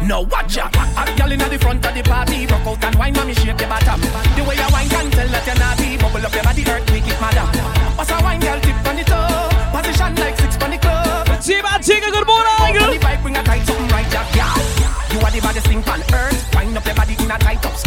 [0.06, 0.70] Now watch ya.
[0.70, 3.68] A girl inna the front of the party, rock out and wine, mommy shake your
[3.68, 4.00] bottom.
[4.00, 5.96] The way you wine can tell that you're naughty.
[5.98, 7.48] Bubble up your body, earthquake it, madam.
[7.98, 8.60] What's a wine, girl?
[8.60, 11.26] Tip on the toe, position like six on the club.
[11.42, 12.22] Team Antigua, good morning.
[12.22, 12.35] On the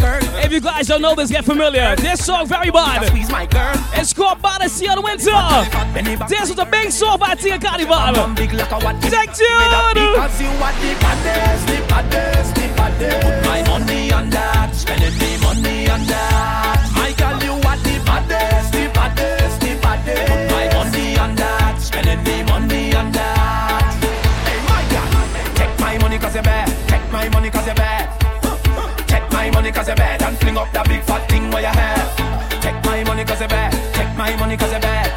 [0.02, 1.94] If you guys don't know this, get familiar.
[1.96, 3.10] This song very bad.
[3.94, 4.38] It's called
[4.90, 6.26] of the Winter.
[6.26, 8.34] This was a big song by Tia Carnival.
[8.34, 9.00] Big like a what?
[9.02, 9.44] Take two.
[9.44, 13.20] Because you are the baddest, the baddest, the baddest.
[13.26, 16.90] Put my money on that, spending me money on that.
[16.96, 20.32] My girl, you are the baddest, the baddest, the baddest.
[20.32, 23.94] Put my money on that, spending me money on that.
[24.46, 25.54] Hey, my girl.
[25.54, 26.68] Take my money cause you're bad.
[26.88, 28.19] Take my money cause you're bad.
[29.70, 30.22] Money cause you're bad.
[30.22, 32.60] And fling up that big fat thing where you have.
[32.60, 33.70] Take my money cause you're bad.
[33.94, 35.10] Take my money cause you're bad.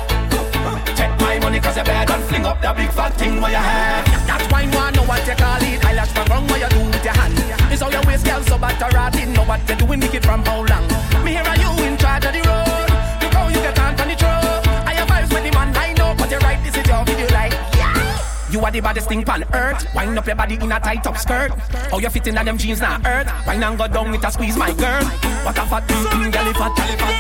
[0.95, 2.12] Take my money cause you're bad.
[2.12, 4.06] And fling up that big fat thing where you have.
[4.28, 5.84] That's why you know what you call it.
[5.84, 7.34] Eyelash from wrong what you do with your hand.
[7.74, 9.26] It's how your waist girl so bad to rot it.
[9.30, 11.03] Know what you doing, make it from how long.
[18.64, 19.93] You are the baddest thing on earth.
[19.93, 21.51] Wind up your body in a tight up skirt.
[21.91, 23.28] How you fit in them jeans now earth.
[23.45, 25.03] Wine and go down with a squeeze, my girl.
[25.43, 26.72] What a fat mm mm, girl, fat.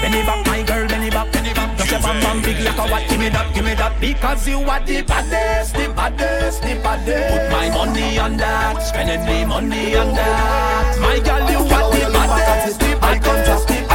[0.01, 1.29] Benny back, my girl, benny back.
[1.75, 3.09] Just a bam bam big like a what?
[3.09, 3.99] Give me that, give me that.
[3.99, 7.35] Because you are the baddest, the baddest, the baddest.
[7.35, 10.97] Put my money on that, spending me money on that.
[11.01, 12.82] My girl, you are the baddest,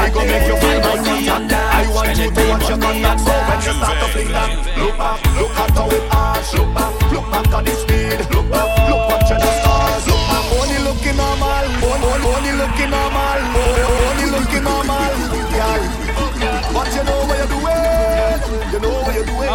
[0.09, 1.69] I go make you feel my that.
[1.69, 4.49] I want you to watch your contact So when you start to fling that
[4.81, 8.49] Look back, look at how it arch Look back, look back at the speed Look
[8.49, 13.08] back, look what you just caused Look back, only looking normal Only, only looking normal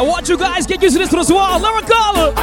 [0.06, 1.60] want you guys get used to this one as well.
[1.60, 2.34] Lyrikal.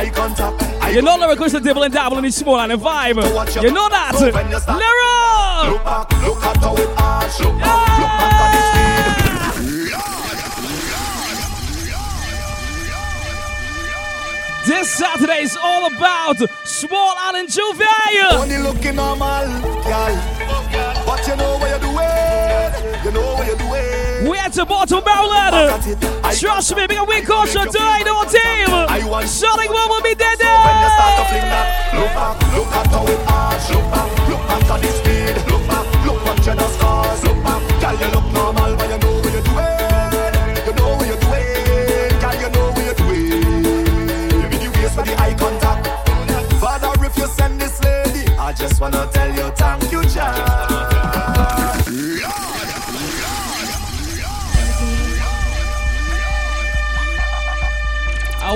[0.94, 3.16] You know Lyrikal is the devil and dabble in the small and the vibe.
[3.62, 4.14] You know that.
[4.16, 5.72] So when you start- Lyrikal.
[5.72, 9.90] Look back, look at how it arch Look back, look back at the speed
[14.66, 17.82] This Saturday is all about Small Island Juve.
[18.32, 19.46] Only looking normal,
[19.82, 20.39] girl.
[24.50, 25.82] At the bottom Maryland.
[26.38, 28.66] Trust me, because we culture tonight on team.
[29.26, 33.20] Sonic Boom will be dead you to fling that, look back, look at how it
[33.30, 33.70] arch.
[33.70, 35.36] Look back, look back at the speed.
[35.50, 37.24] Look back, look what you just caused.
[37.24, 40.10] Look back, girl, you look normal, but you know what you're doing.
[40.66, 44.50] You know what you're doing, girl, you know what you're doing.
[44.50, 45.86] Give the waist for the eye contact.
[46.58, 50.69] Father, if you send this lady, I just wanna tell you thank you, child.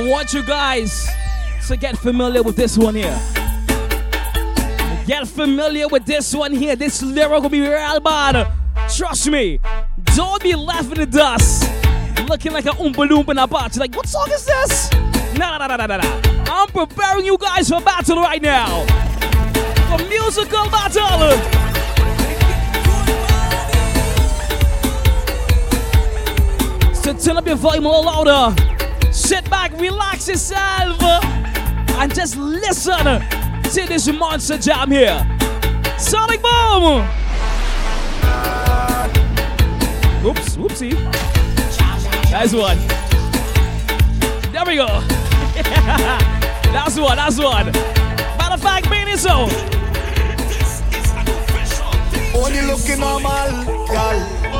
[0.02, 1.08] Want you guys
[1.68, 3.18] to get familiar with this one here.
[5.06, 6.74] Get familiar with this one here.
[6.74, 8.50] This lyric will be real bad.
[8.96, 9.60] Trust me.
[10.16, 11.70] Don't be left in the dust.
[12.28, 13.76] Looking like a Oompa Loompa in a box.
[13.76, 14.90] Like, what song is this?
[15.36, 16.20] Nah, nah, nah, nah, nah, nah.
[16.46, 18.86] I'm preparing you guys for battle right now.
[19.90, 21.38] For musical battle.
[26.94, 28.73] So turn up your volume a little louder.
[29.24, 31.20] Sit back, relax yourself, uh,
[31.96, 35.16] and just listen to this monster jam here.
[35.98, 37.00] Sonic Boom!
[40.26, 40.92] Oops, whoopsie.
[42.30, 42.76] Nice one.
[44.52, 44.86] There we go.
[46.74, 47.72] that's one, that's one.
[47.72, 49.48] Matter of fact, it so.
[52.38, 54.53] Only looking normal, girl.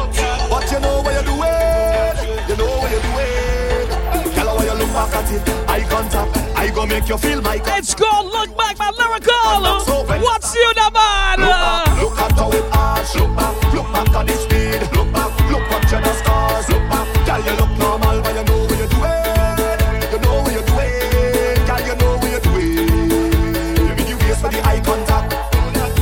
[5.05, 6.37] Girl, when you look back at it, eye contact.
[6.57, 7.61] I go make you feel my.
[7.77, 10.23] It's called Look Back, my Lyrikal.
[10.23, 11.41] What's you the man?
[12.01, 13.15] Look back, at how it arch.
[13.15, 14.81] Look back, look back at the speed.
[14.97, 16.69] Look back, look at your scars.
[16.69, 19.03] Look back, girl, you look normal, but you know what you're doing.
[20.13, 22.89] You know what you're doing, girl, you know what you're doing.
[23.77, 25.35] You mean you waste for the eye contact.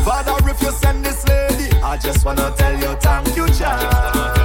[0.04, 4.41] Father, if you send this lady, I just wanna tell you thank you, child.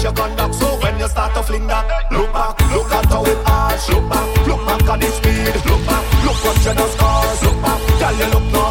[0.00, 0.54] Watch your conduct.
[0.54, 3.88] So when you start to fling that, look back, look at how it arch.
[3.88, 5.54] Look back, look back at the speed.
[5.68, 7.42] Look back, look what you the scars.
[7.44, 8.69] Look back, girl, you look normal,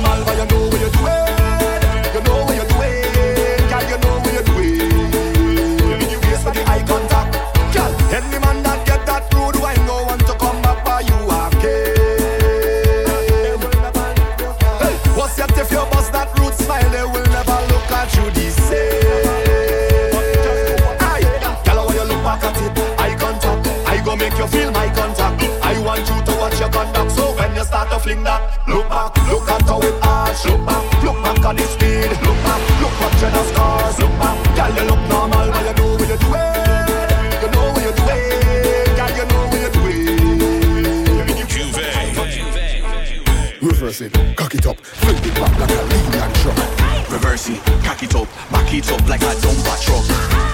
[48.00, 50.06] Reverse it, cock it up, back it up like a dumper truck.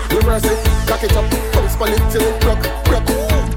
[0.09, 2.57] Reverse it, cock it up, bounce on it till it rock,
[2.89, 3.05] rock.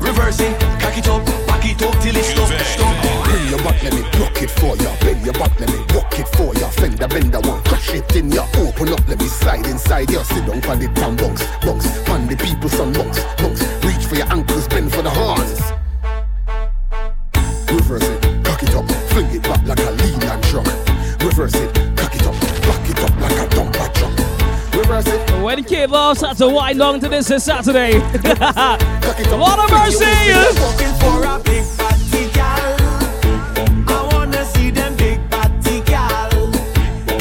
[0.02, 3.02] Reverse it, cock it up, back it up till it's stuck, stuck.
[3.24, 4.94] Bend your back, let me block it for ya.
[5.00, 6.68] Bend your back, let me walk it for ya.
[6.68, 8.44] Fender bender one, crash it in ya.
[8.58, 10.22] Open up, let me slide inside ya.
[10.22, 11.86] Sit down on the tam bunks, bunks.
[12.08, 13.07] Man, the people some bunks, bunks.
[26.08, 27.98] Loves had to wind long to this is Saturday.
[29.28, 30.06] What a mercy!
[30.06, 30.48] A.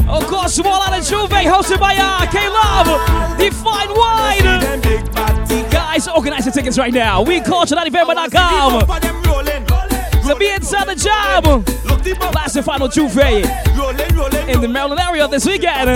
[0.08, 4.72] Of course, small out of Juve, hosted by uh, K Love, Define Wide.
[5.70, 7.24] Guys, organize the tickets right now.
[7.24, 8.88] We culture90fm.com.
[10.30, 11.66] To be inside the jam.
[12.34, 15.90] Last and final Juve in the Maryland area this weekend.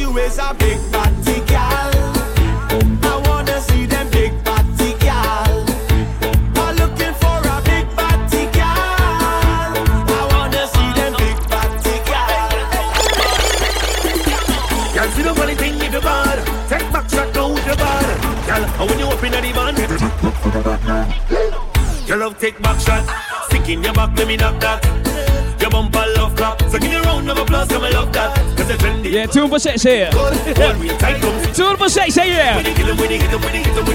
[0.00, 1.92] You is a big party gal.
[3.10, 5.64] I wanna see them big party gal.
[6.56, 9.70] I'm looking for a big party gal.
[10.16, 12.50] I wanna see them big party gal.
[14.94, 16.36] Girl, see the funny thing with the bar.
[16.70, 18.08] Take back shot with the bar.
[18.48, 19.74] Girl, and when you up in the van,
[22.06, 23.04] your love take back shot.
[23.46, 25.49] Stick in your back, let me knock that.
[25.70, 26.60] Your bumper love clap.
[26.62, 28.34] So give me a round of applause, come and love that.
[28.56, 29.12] Cause it's trendy.
[29.12, 30.10] Yeah, tune for six here.
[30.10, 32.56] Tune for six here, yeah.
[32.56, 33.90] When you kill 'em, when you hit 'em, when you when.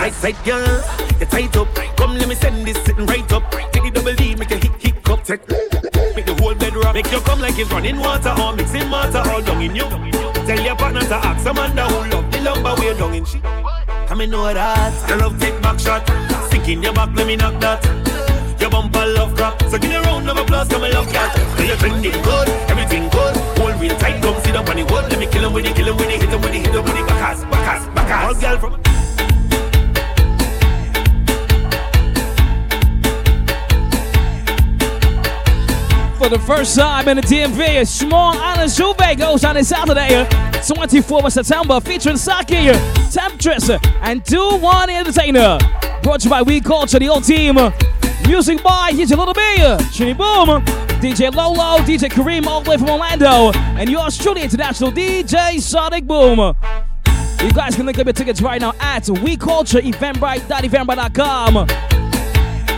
[0.00, 0.82] Right side, girl,
[1.20, 1.68] you tight up.
[1.96, 3.48] Come, let me send this sitting right up.
[3.70, 5.22] Take the double D, make a hit, hit cup.
[5.22, 5.46] Take,
[6.16, 6.94] make the whole bed rock.
[6.94, 9.84] Make you come like it's running water or mixing water all down in you.
[10.46, 13.40] Tell your partner to ask Amanda who love the lumber way down in she.
[13.44, 15.08] I me know that.
[15.08, 16.02] Your love take back shot.
[16.48, 18.19] Stick in your back, let me knock that.
[18.60, 19.62] Your bumper love crap.
[19.70, 21.10] So give me a round of applause, come and love
[22.22, 23.36] good, everything good.
[23.58, 25.10] Hold real tight, come sit up on the wood.
[25.10, 26.94] Let me kill him with kill him with hit him with hit him with
[28.10, 28.72] All girl from.
[36.18, 40.26] For the first time in the DMV, Small Island juve goes on this Saturday, uh,
[40.60, 42.78] 24th September, featuring Saki, uh,
[43.10, 45.58] Temptress, uh, and 2 1 Entertainer.
[46.02, 47.56] Brought to you by We Culture, the old team.
[48.30, 49.40] Music by DJ Little B,
[49.90, 50.64] Trini Boom,
[51.00, 56.04] DJ Lolo, DJ Kareem, all the way from Orlando, and yours truly, international DJ Sonic
[56.04, 56.38] Boom.
[56.38, 56.54] You
[57.52, 61.66] guys can link up your tickets right now at wecultureeventbrite.eventbrite.com.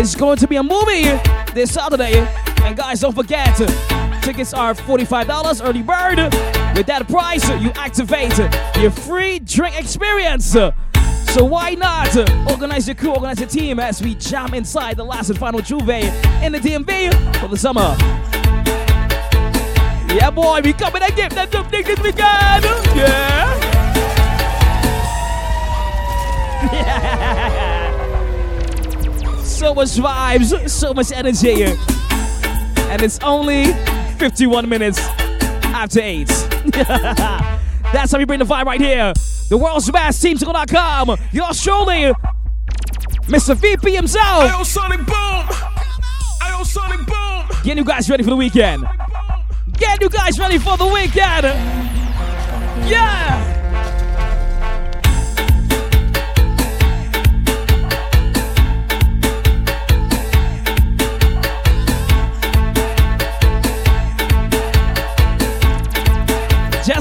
[0.00, 1.02] It's going to be a movie
[1.52, 2.24] this Saturday.
[2.68, 3.56] And guys, don't forget,
[4.22, 6.18] tickets are $45 early bird.
[6.76, 8.36] With that price, you activate
[8.78, 10.44] your free drink experience.
[10.50, 10.74] So
[11.46, 12.14] why not
[12.46, 15.88] organize your crew, organize your team as we jam inside the last and final Juve
[15.88, 17.96] in the DMV for the summer.
[20.14, 21.30] Yeah, boy, we coming again.
[21.34, 22.64] That's the thing this weekend.
[22.94, 23.54] Yeah.
[26.70, 27.88] yeah.
[29.42, 31.64] so much vibes, so much energy
[32.88, 33.72] and it's only
[34.18, 36.26] 51 minutes after 8.
[37.92, 39.12] That's how we bring the vibe right here.
[39.48, 41.16] The world's best teamsicle.com.
[41.32, 42.12] You're surely
[43.28, 43.54] Mr.
[43.56, 44.44] VP himself.
[44.44, 45.46] I Sonic Boom.
[46.40, 47.62] I Sonic Boom.
[47.62, 48.84] Getting you guys ready for the weekend.
[49.72, 51.44] Getting you guys ready for the weekend.
[52.88, 53.57] Yeah.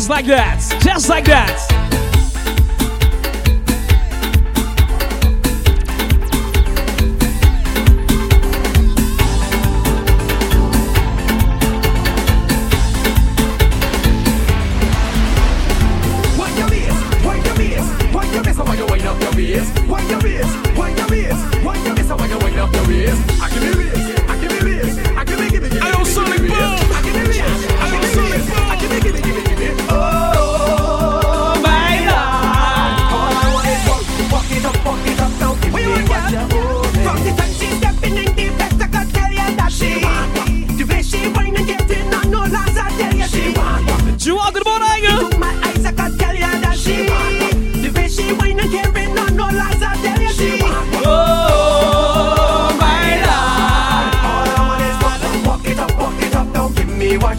[0.10, 1.77] like that, just like that.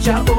[0.09, 0.38] Cha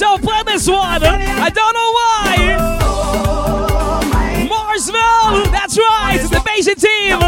[0.00, 1.04] So play this one.
[1.04, 2.56] I don't know why.
[4.48, 7.18] Marsville, that's right, it's the Bayesian team.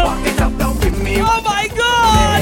[1.23, 2.41] Oh my god.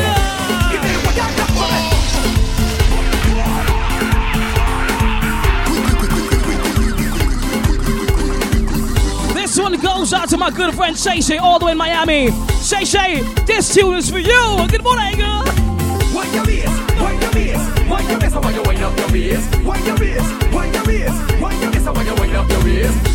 [9.34, 12.32] This one goes out to my good friend Shay Shay all the way in Miami.
[12.62, 14.66] Shay Shay, this tune is for you.
[14.70, 15.61] Good morning.
[17.92, 18.34] Why you miss?
[18.34, 19.56] Why you wind up your waist?
[19.66, 20.24] Why you miss?
[20.54, 21.42] Why you miss?
[21.42, 21.86] Why you miss?
[21.86, 23.11] Why you wind up your waist?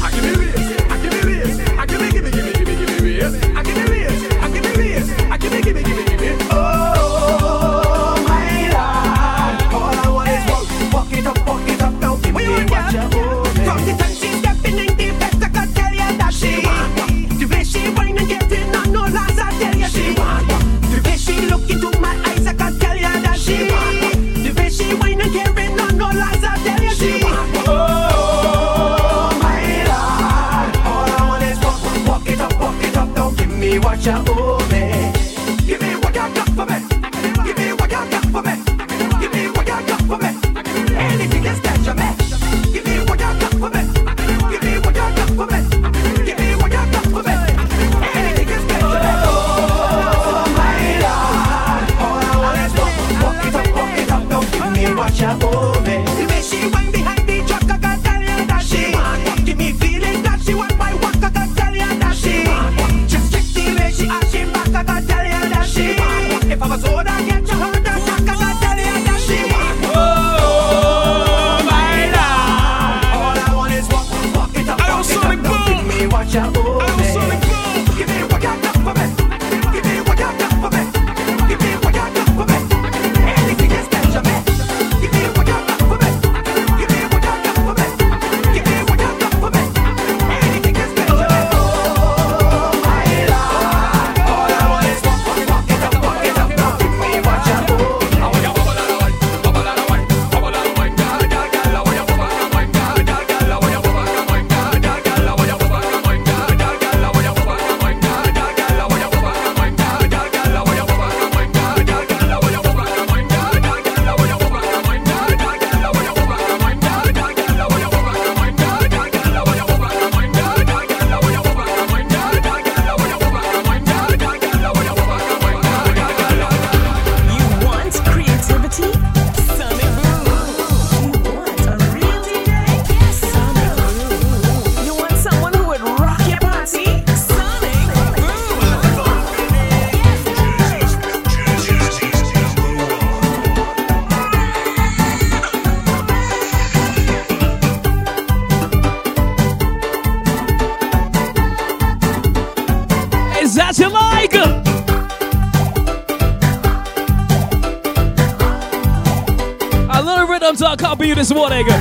[161.36, 161.75] 我那个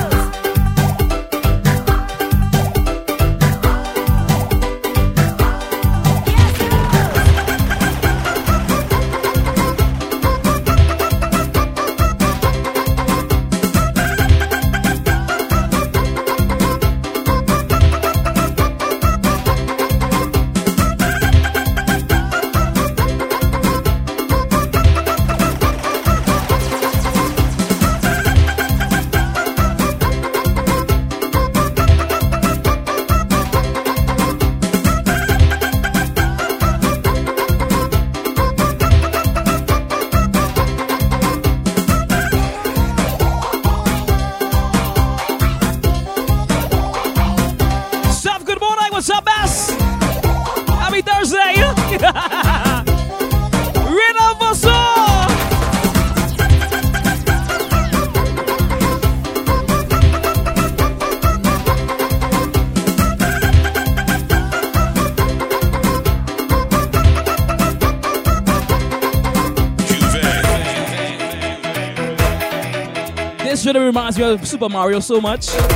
[73.66, 75.48] This rhythm reminds me of Super Mario so much.
[75.48, 75.66] Rhythm!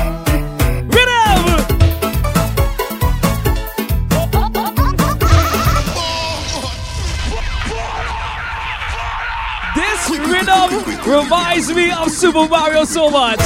[9.75, 10.71] This rhythm
[11.05, 13.41] reminds me of Super Mario so much.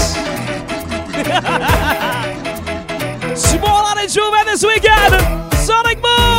[3.34, 4.08] Small on the
[4.44, 5.54] this weekend.
[5.54, 6.33] Sonic Boom!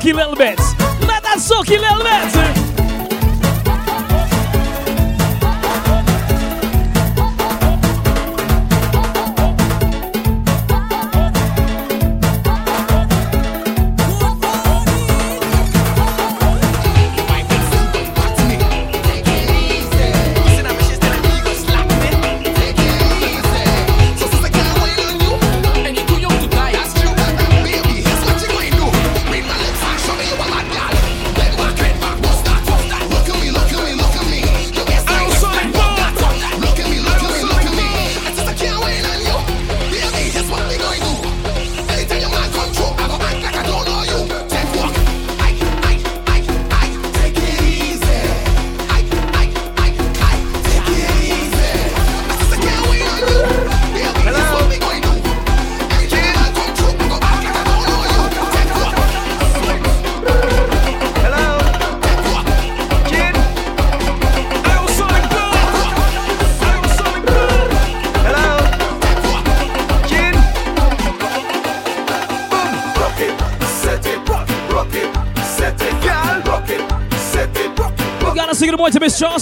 [0.00, 0.58] soak little bit.
[1.06, 2.39] Let that soak little bit.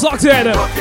[0.09, 0.78] Cocktail.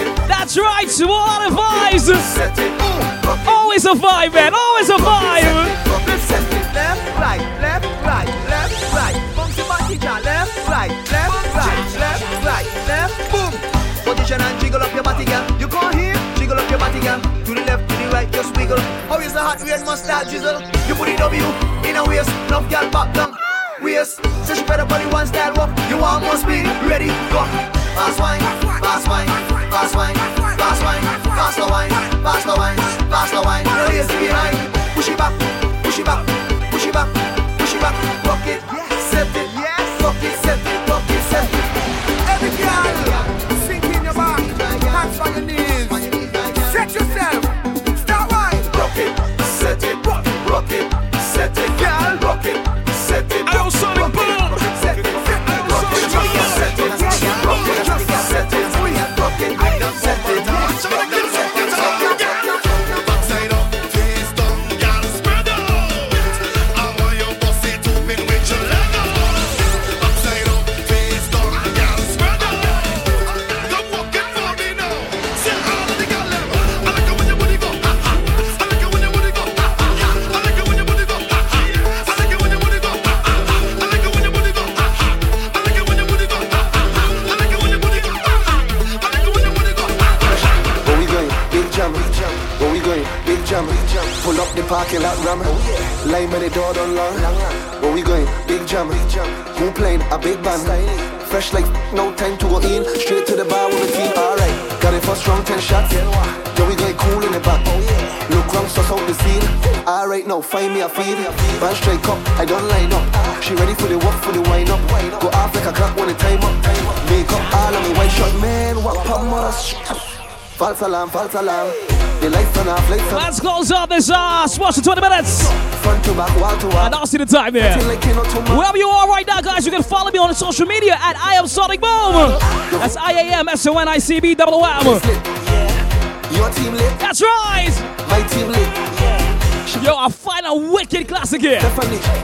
[124.74, 125.50] Sports for 20 minutes.
[125.82, 126.86] Front to back, wall to wall.
[126.86, 127.78] And I'll see the time there.
[127.78, 131.36] Wherever you are right now, guys, you can follow me on social media at I
[131.36, 132.38] am Sonic Boom.
[132.80, 134.86] That's I A M S O N I C B double M.
[134.86, 137.00] Your team lit.
[137.00, 137.72] That's right.
[138.10, 139.84] My team lit.
[139.84, 141.62] Yo, I find a wicked classic here.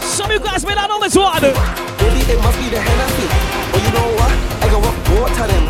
[0.01, 1.41] Some of you guys may not know this one.
[1.41, 3.27] Baby, it must be the Hennessy.
[3.71, 4.31] But you know what?
[4.63, 5.69] I go up both of them.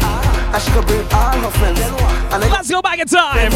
[0.54, 2.52] And she could bring all her friends.
[2.52, 3.52] Let's go back in time.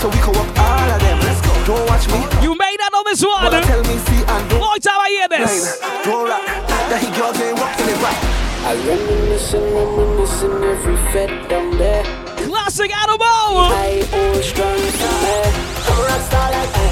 [0.00, 1.47] So we can walk all of them.
[1.68, 1.76] Let's go.
[1.76, 2.42] Don't watch me.
[2.42, 3.50] You made not on this one.
[3.50, 4.60] But tell me, see, and don't.
[4.60, 5.80] Long time I hear this.
[5.80, 6.04] Line.
[6.04, 6.42] Don't rock.
[6.88, 8.20] That he girl ain't rocking it right.
[8.64, 12.04] I reminisce and reminisce in every fed down there.
[12.36, 13.20] Classic animal.
[13.20, 15.52] I always strong from there.
[15.88, 16.88] I'm a rock star like I.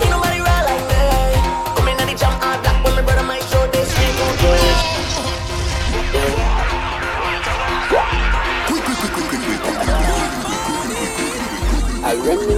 [0.00, 1.04] Ain't nobody ride like me.
[1.76, 4.48] Come in and jump on black when my brother might show this shit go
[12.00, 12.57] I reminisce and reminisce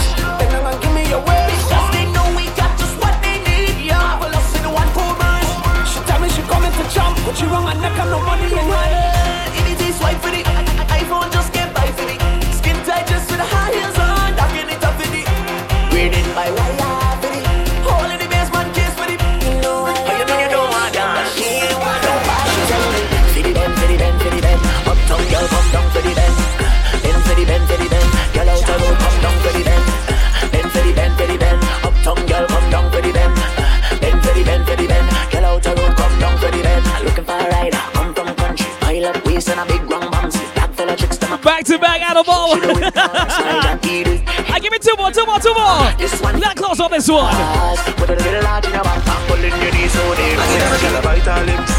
[7.31, 9.71] but she wrong and neck and no money in.
[9.71, 10.43] It is swipe for the
[10.99, 12.17] iPhone, just get by for the
[12.51, 14.35] skin tight, with the high heels on,
[14.97, 16.70] for the
[41.81, 42.61] Back back animal.
[44.53, 45.89] I give it two more, two more, two more.
[46.37, 47.33] Not close on this one.
[47.97, 50.93] With a little large in your back, tangle in your knees, oh, so they She
[50.93, 51.73] a bite her lips.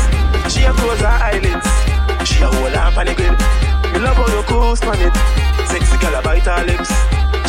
[0.53, 1.71] She a close her eyelids.
[2.27, 3.39] She a hold her on.
[3.95, 5.15] Me love how you coast on it.
[5.71, 6.91] Sexy girl a bite her lips.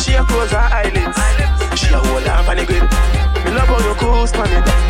[0.04, 1.18] She a close her eyelids.
[1.74, 2.86] She a hold her on the.
[3.42, 4.83] Me love how you coast on it.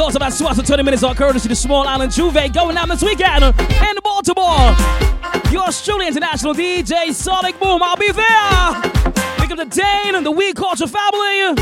[0.00, 3.02] Close about SWAT and 20 minutes on courtesy to Small Island Juve going down this
[3.02, 4.74] weekend in Baltimore.
[5.52, 7.82] Yours truly, international DJ Sonic Boom.
[7.82, 8.80] I'll be there.
[9.36, 11.54] Pick up the Dane and the We Culture family.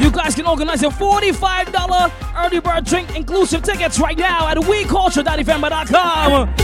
[0.00, 2.12] You guys can organize your $45
[2.46, 6.54] early bird drink inclusive tickets right now at WeCulture.fm.com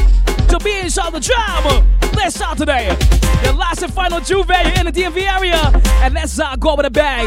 [0.47, 2.95] to be inside the jam this Saturday.
[3.43, 5.73] The last and final Juve in the DMV area.
[6.05, 7.27] And let's uh, go with the bag.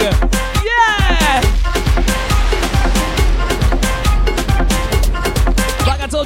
[0.64, 1.57] Yeah!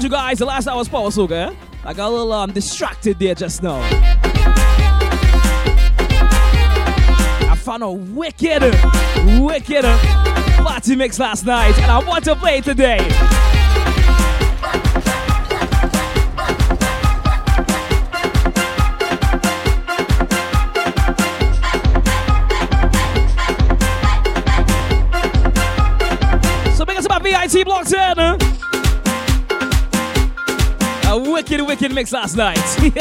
[0.02, 1.56] Told you guys, the last hour was Power Sugar.
[1.86, 3.80] I got a little um, distracted there just now.
[7.48, 8.64] I found a wicked,
[9.40, 9.86] wicked
[10.64, 12.98] party mix last night, and I want to play today.
[26.76, 28.18] So big us about VIT Block 10.
[28.18, 28.51] huh?
[31.42, 32.60] A wicked, wicked mix last night.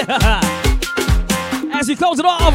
[1.74, 2.54] As we close it off,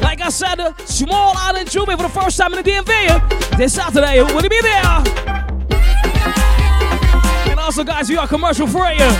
[0.00, 3.74] like I said, uh, Small Island Juve for the first time in the DMV this
[3.74, 4.22] Saturday.
[4.22, 4.82] Will he be there?
[7.50, 8.96] And also, guys, we are commercial free.
[8.98, 9.12] uh,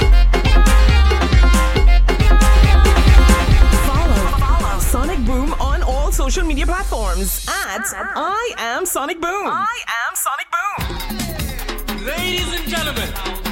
[3.87, 7.85] Follow Sonic Boom on all social media platforms at
[8.17, 9.49] I am Sonic Boom.
[9.49, 10.47] I am Sonic
[11.99, 12.07] Boom.
[12.07, 13.52] Ladies and gentlemen.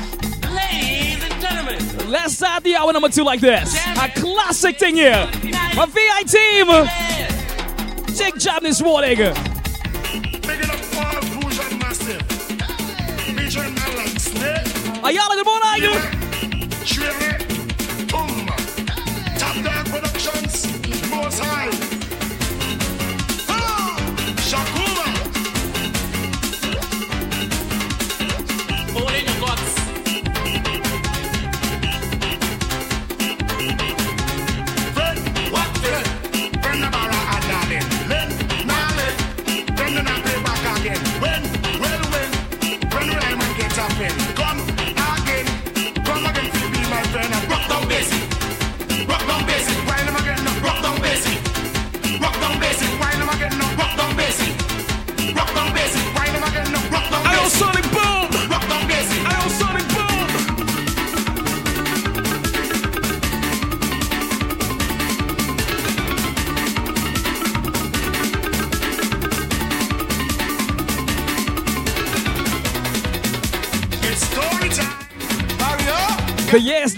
[2.06, 3.74] Let's start the hour number two like this.
[3.98, 5.28] A classic thing here.
[5.74, 6.66] My VI team.
[8.16, 9.02] Take job this war.
[15.02, 16.19] Are y'all looking more like you?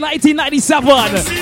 [0.03, 1.42] 1997.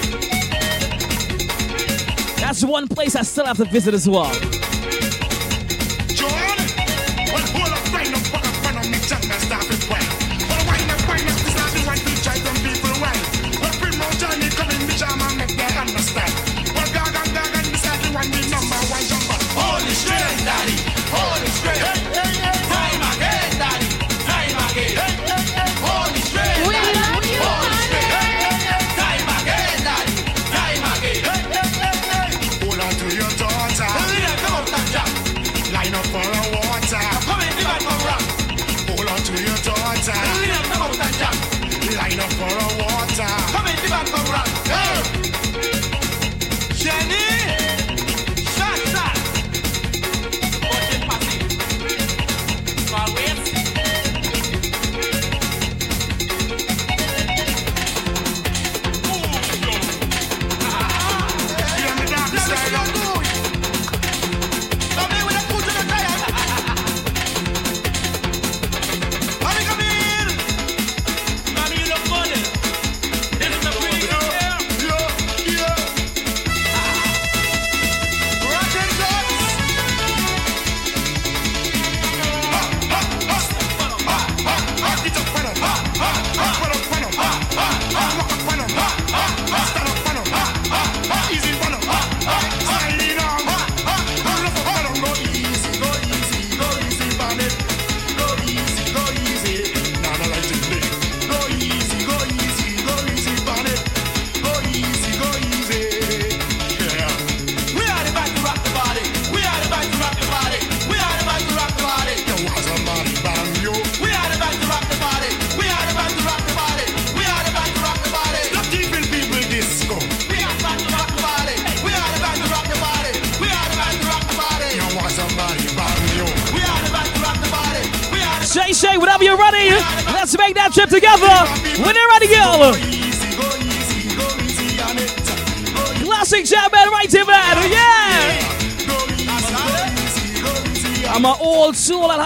[2.65, 4.31] one place I still have to visit as well.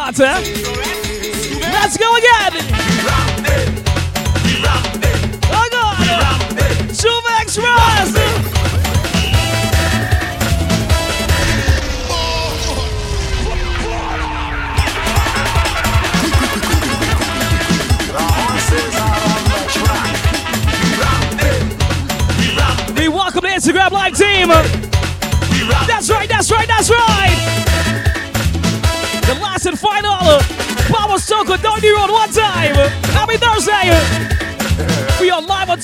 [0.05, 0.54] Carter.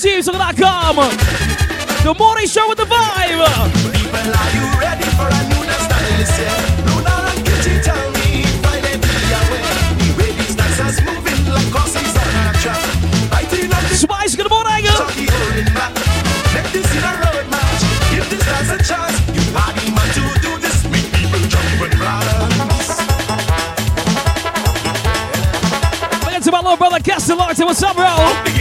[0.02, 0.96] TuneSong.com.
[2.02, 3.38] The morning show with the vibe.
[3.94, 6.18] People, are you ready for a new style?
[6.90, 9.62] Luna and Kitty tell me Friday be away.
[10.02, 12.82] The way these dancers moving like horses on a track.
[13.30, 14.90] Biting on the spice, good morning.
[14.90, 15.94] Chucky holding back.
[16.50, 17.86] Make this in a road match.
[18.10, 19.22] Give this dance a chance.
[19.30, 20.82] You party man to do this.
[20.90, 22.90] Make people jump and dance.
[26.26, 26.42] run.
[26.42, 27.62] to my little brother Castellarti.
[27.62, 28.51] What's up, bro?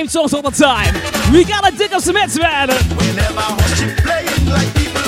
[0.00, 0.94] same songs all the time.
[1.30, 2.70] We gotta dig up some hits, man.
[2.70, 5.02] Whenever I watch you playing like people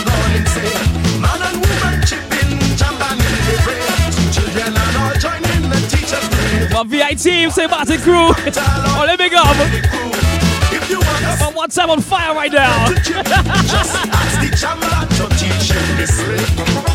[0.52, 0.68] say,
[1.16, 4.12] man and woman chipping, jumping in the brain.
[4.36, 6.28] Children all joining the teacher's
[6.90, 8.34] VI team, say Martin crew.
[8.36, 9.42] oh, let me go.
[11.38, 12.88] But what's on fire right now?
[13.02, 16.91] Just ask the chamber to teach you this.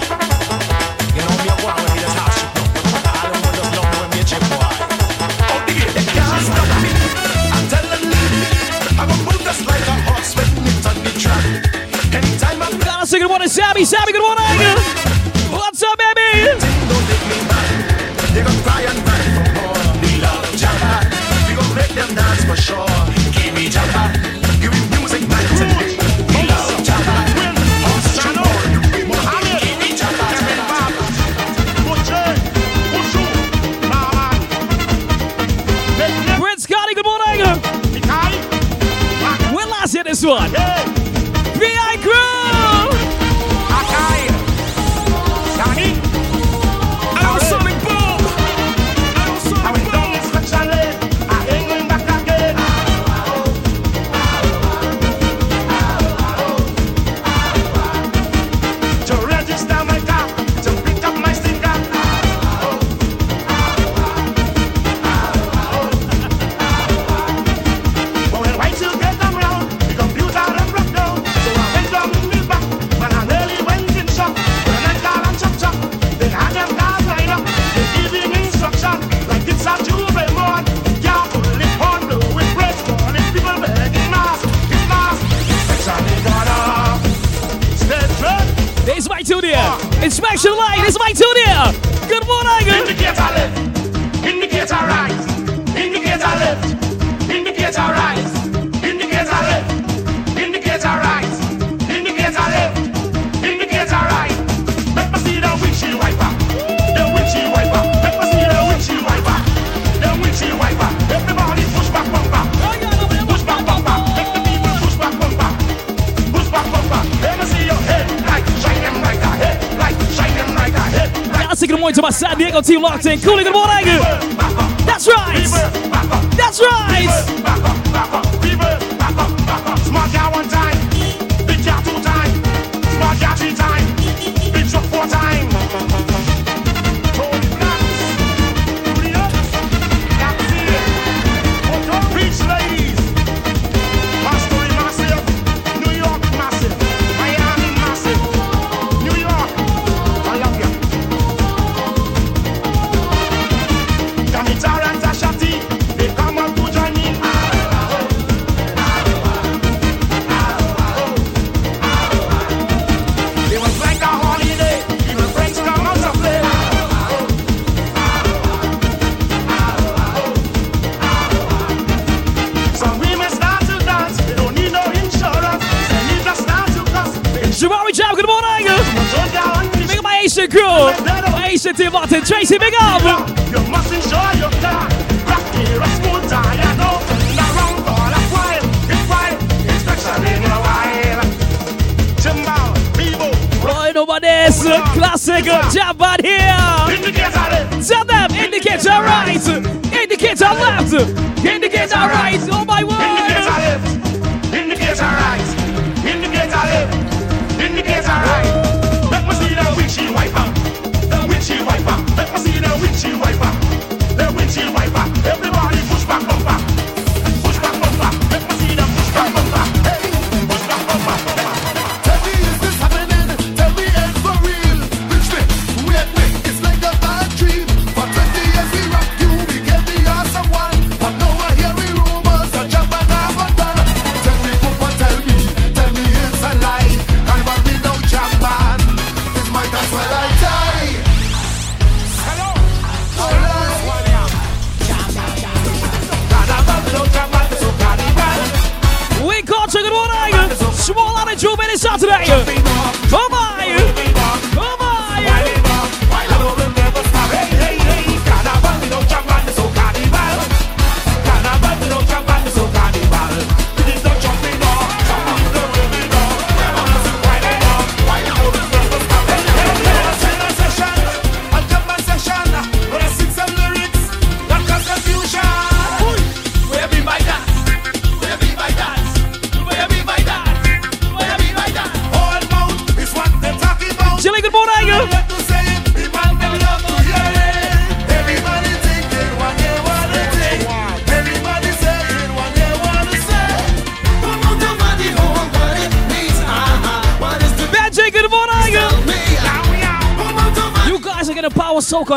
[122.61, 123.19] Team Locked In.
[123.19, 124.26] Cooley, the morning.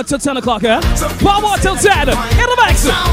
[0.00, 0.80] on till 10 o'clock, eh?
[1.20, 2.08] One more till 10.
[2.08, 3.09] In the maximum.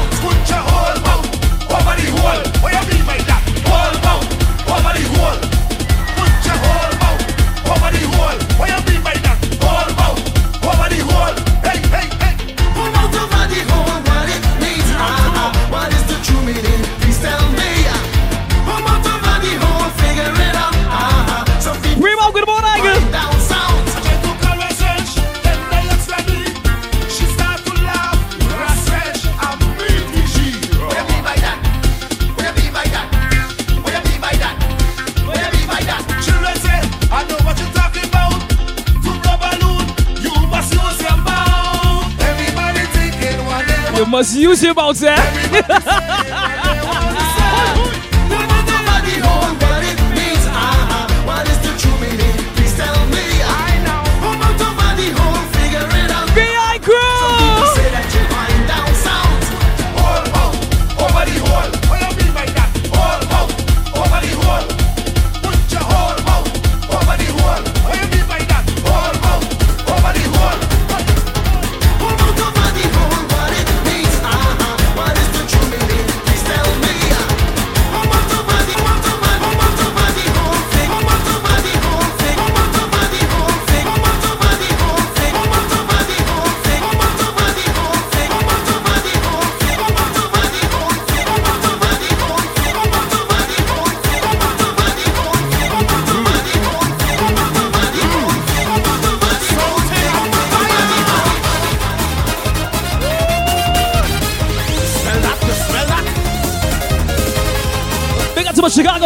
[44.22, 45.06] 谢谢宝子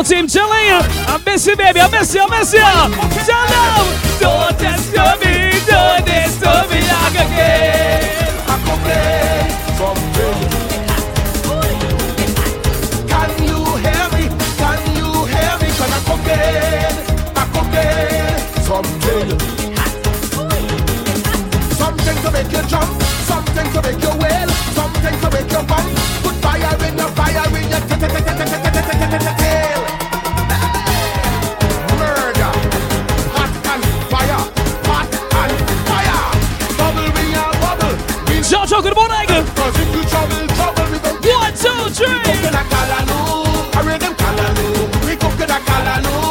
[0.03, 0.27] out to him,
[1.07, 1.81] I miss you, baby.
[1.81, 2.23] I miss you.
[2.23, 2.61] I miss you.
[3.23, 3.87] Jalen,
[4.19, 5.35] don't disturb me.
[5.67, 8.03] Don't disturb me like again.
[8.49, 9.97] I complain from.
[13.07, 14.25] Can you hear me?
[14.59, 15.69] Can you hear me?
[15.79, 16.95] Can I complain?
[17.37, 18.85] I complain from.
[21.79, 22.91] Something to make you jump,
[23.31, 25.87] something to make you wail, something to make you bump.
[26.23, 28.72] Put fire in your fire in your.
[41.95, 42.07] tree.
[42.09, 43.77] We cooking a callaloo.
[43.77, 45.07] I read them callaloo.
[45.07, 46.22] We cooking a callaloo.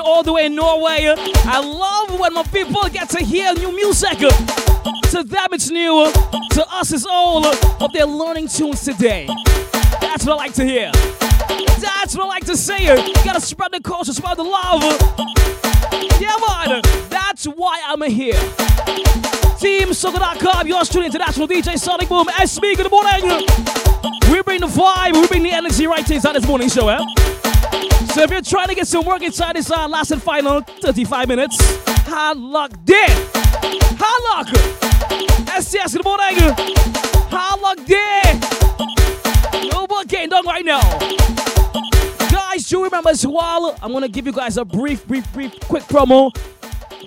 [0.00, 1.14] All the way in Norway.
[1.44, 4.18] I love when my people get to hear new music.
[4.18, 6.10] To them it's new.
[6.50, 7.44] To us it's old.
[7.78, 9.26] But they're learning tunes today.
[10.00, 10.90] That's what I like to hear.
[10.92, 12.84] That's what I like to say.
[12.84, 14.82] You gotta spread the culture, spread the love.
[16.20, 16.82] Yeah, man.
[17.08, 18.40] That's why I'm here.
[19.58, 22.26] Team Soca.com, yours truly, International DJ Sonic Boom.
[22.26, 23.46] SB, good morning.
[24.30, 27.31] We bring the vibe, we bring the energy right to inside this morning show, eh?
[28.12, 31.28] So if you're trying to get some work inside this uh, last and final 35
[31.28, 31.56] minutes,
[32.06, 33.08] hard luck there.
[33.98, 34.54] Hard luck.
[35.46, 36.36] SCS, good morning.
[37.30, 39.70] Hard luck there.
[39.72, 40.82] No more getting done right now.
[42.30, 45.58] Guys, do remember as well, I'm going to give you guys a brief, brief, brief,
[45.60, 46.30] quick promo.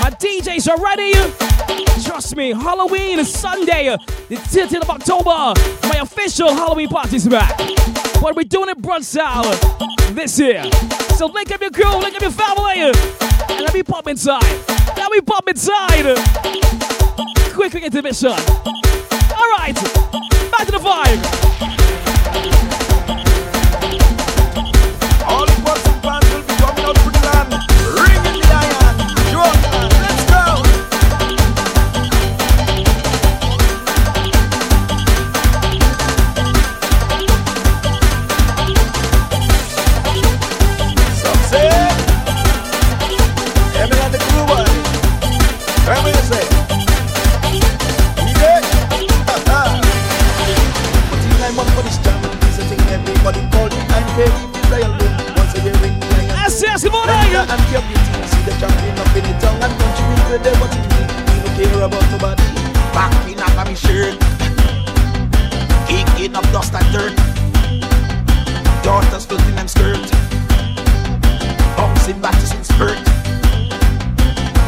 [0.00, 1.12] My DJs are ready.
[2.02, 3.94] Trust me, Halloween is Sunday,
[4.30, 5.52] the 10th of October.
[5.86, 7.58] My official Halloween party is back.
[8.22, 9.12] But we're doing it brunch
[10.14, 10.64] this year.
[11.18, 14.66] So link up your crew, link up your family, and let me pop inside.
[14.96, 16.16] Let me pop inside.
[17.52, 18.30] Quick, quick intermission.
[18.30, 19.74] All right,
[20.50, 21.56] back to the vibe.
[57.36, 58.28] Regular and pure beauty.
[58.32, 61.08] See the champion up in the town and country with them what it mean.
[61.28, 62.48] We don't care about nobody.
[62.96, 64.16] Back in up on me shirt.
[65.84, 67.12] Kicking up dust and dirt.
[68.80, 70.00] Daughters filthy them skirt.
[71.76, 73.04] Bouncing to some spurt.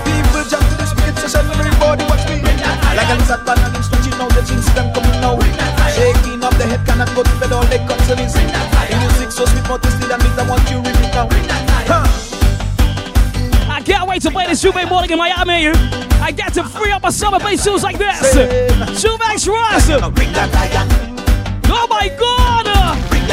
[0.05, 2.36] People jump to the speed session, everybody watch me.
[2.45, 5.40] Like a lizard man and stretching out the jeans, them coming now.
[5.97, 8.36] Shaking up the head, cannot go to bed, all they concern is.
[8.36, 11.28] The music so sweet, more tasty than meat, I want you rip it now.
[11.89, 12.28] Huh.
[14.09, 15.68] Can't wait to play this Jouvert morning in Miami.
[16.22, 18.35] I get to free up my summer play shoes like this.
[19.05, 20.01] JouvertXpress.
[21.70, 23.09] Oh my god.
[23.10, 23.28] Bring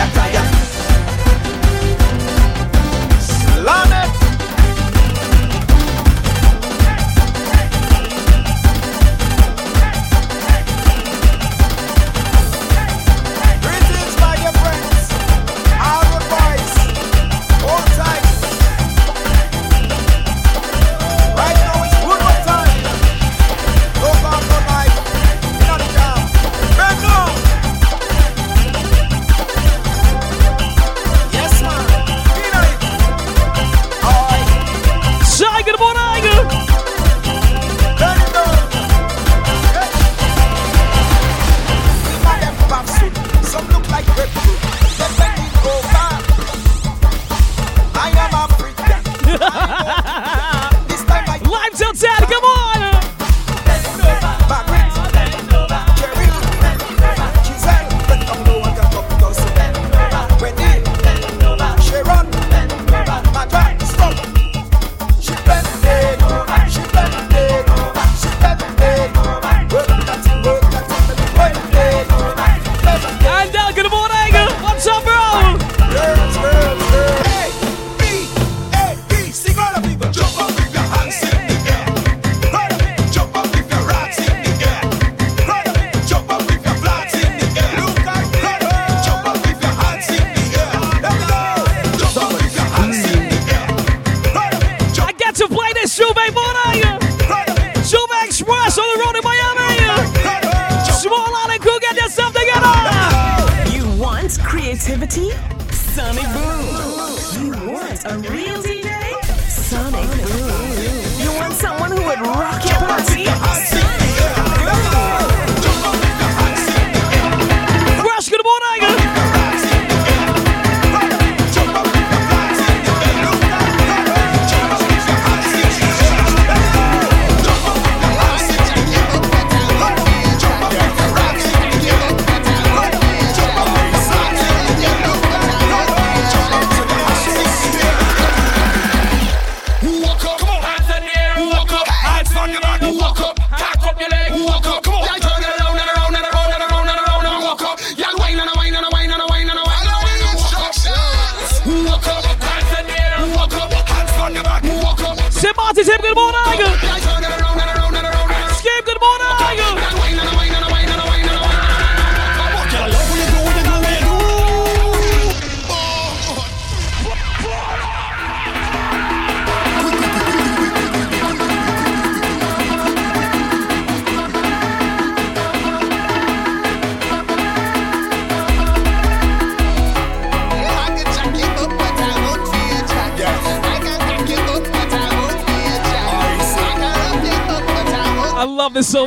[105.15, 105.31] party?
[105.73, 107.45] Sonic Boom!
[107.45, 109.21] You want a real DJ?
[109.49, 111.23] Sonic Boom!
[111.23, 114.04] You want someone who would rock your party?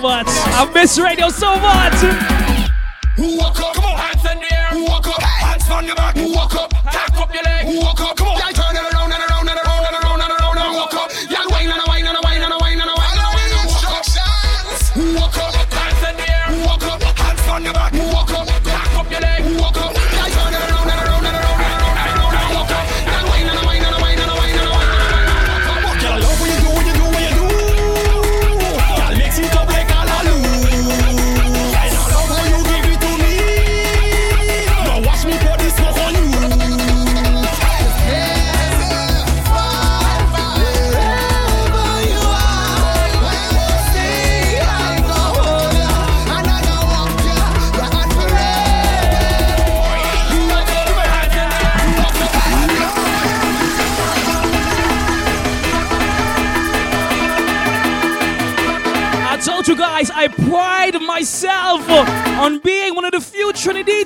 [0.00, 0.26] Much.
[0.28, 2.57] I miss radio so much.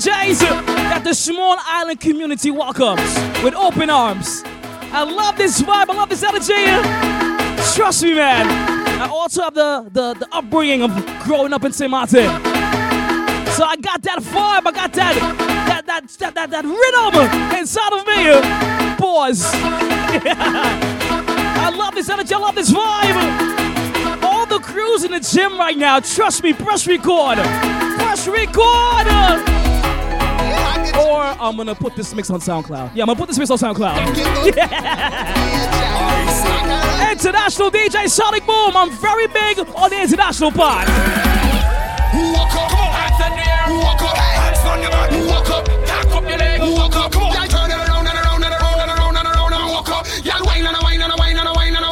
[0.02, 3.14] DJs that the small island community welcomes
[3.44, 4.42] with open arms.
[4.90, 6.54] I love this vibe, I love this energy.
[7.76, 8.48] Trust me, man.
[9.00, 10.90] I also have the, the, the upbringing of
[11.22, 11.88] growing up in St.
[11.88, 12.26] Martin.
[13.54, 15.14] So I got that vibe, I got that
[15.68, 17.14] that that that that, that rhythm
[17.56, 18.24] inside of me.
[18.98, 19.44] Boys.
[21.54, 24.24] I love this energy, I love this vibe.
[24.24, 27.38] All the crews in the gym right now, trust me, press record.
[27.38, 29.51] Press record.
[31.22, 32.96] Or I'm gonna put this mix on SoundCloud.
[32.96, 34.56] Yeah, I'm gonna put this mix on SoundCloud.
[34.56, 35.22] Yeah.
[37.12, 38.76] International DJ Sonic Boom.
[38.76, 40.88] I'm very big on the international part.
[40.88, 43.70] Walk up, hands in the air.
[43.70, 45.10] Walk up, hands on your back.
[45.30, 46.60] Walk up, cock up your leg.
[46.60, 47.34] Walk up, come on.
[47.34, 50.06] Y'all turn it around and around and around and around and around and walk up.
[50.26, 51.86] Y'all whine and a and a and a and a whine and.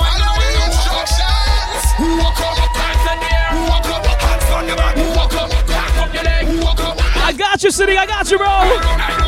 [0.66, 1.86] Instructions.
[2.18, 3.54] Walk up, hands in the air.
[3.70, 4.98] Walk up, hands on your back.
[5.14, 6.50] Walk up, cock up your leg.
[6.64, 6.98] Walk up.
[6.98, 7.96] I got you, City.
[7.96, 9.19] I got you, bro.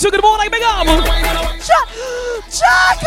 [0.00, 0.86] 232, good morning, big up!
[1.60, 1.88] Chuck!
[2.48, 3.02] Chuck!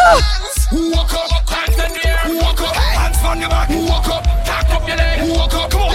[0.94, 2.22] Walk up, hands in the air.
[2.40, 3.70] Walk up, hands on your back.
[3.70, 5.36] Walk up, cock up your leg.
[5.36, 5.94] Walk up, come on.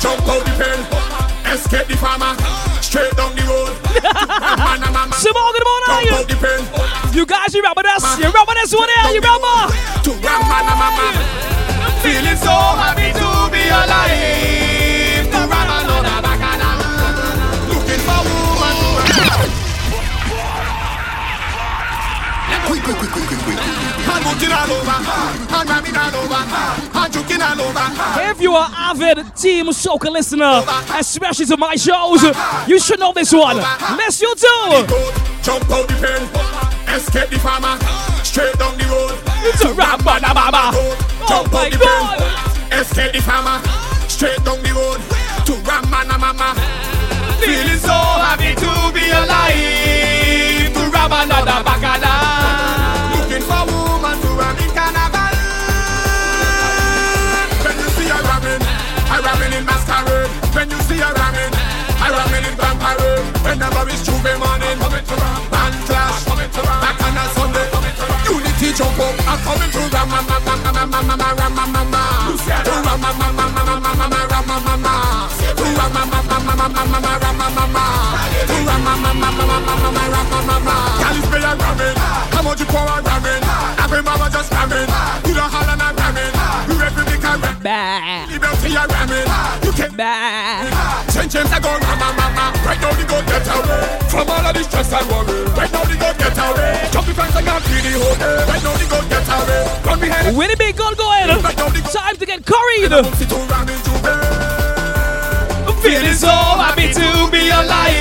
[0.00, 0.97] Jump out the pen,
[1.58, 2.34] escape the farmer,
[2.80, 3.74] straight down the road.
[5.18, 6.06] Simone, good morning!
[6.06, 8.04] Jump out the pen, You guys, you remember this?
[8.18, 9.14] You remember this one here?
[9.14, 9.74] You remember?
[10.06, 11.06] to Ramana Mama.
[12.02, 14.47] Feeling so happy to be alive.
[28.30, 30.64] If you are avid Team Soca listener,
[30.94, 32.22] especially to my shows,
[32.68, 33.56] you should know this one.
[33.56, 34.86] Yes, you do.
[35.42, 36.22] Jump out the pen.
[36.94, 37.78] Escape the farmer.
[38.24, 39.18] Straight down the road.
[39.44, 40.70] It's a rap, baba.
[40.74, 42.80] Oh jump out the pen.
[42.80, 43.60] Escape the farmer.
[44.08, 45.00] Straight down the road.
[45.46, 46.54] To Ramana Mama.
[47.40, 49.77] Feeling so happy to be alive.
[63.58, 65.42] Whenever it's Tuesday morning, coming to ram.
[65.50, 66.78] Band clash, coming to ram.
[66.78, 68.38] Back on a Sunday, coming to ram.
[68.38, 72.38] Unity jump up, I'm coming to ram, mama, mama, mama, mama, ram, mama, mama.
[72.38, 75.26] To ram, mama, mama, mama, mama, ram, mama, mama.
[75.58, 77.82] To ram, mama, mama, mama, mama, ram, mama, mama.
[78.46, 80.74] To ram, mama, mama, mama, mama, ram, mama, mama.
[81.02, 81.98] Girl, it's me a ramming.
[82.30, 83.42] How much you pour a ramming?
[83.82, 84.86] Every mama just ramming.
[85.26, 86.34] You don't holler and ramming.
[86.70, 87.58] You every big a ram.
[87.58, 88.17] Bah.
[88.78, 89.26] You don't see a ramming.
[89.64, 91.04] You can bah.
[91.10, 92.54] Ten James I go mama mama.
[92.62, 95.42] Right now the go get away from all of the stress and worry.
[95.58, 96.88] Right now the go get away.
[96.92, 98.18] Jumping fans I can't feel the whole eh.
[98.18, 98.44] day.
[98.46, 99.66] Right now the go get away.
[99.84, 100.36] Run behind.
[100.36, 101.26] Winnie big goal going.
[101.90, 102.92] Time to get curried.
[105.82, 107.97] Feeling so happy to be alive.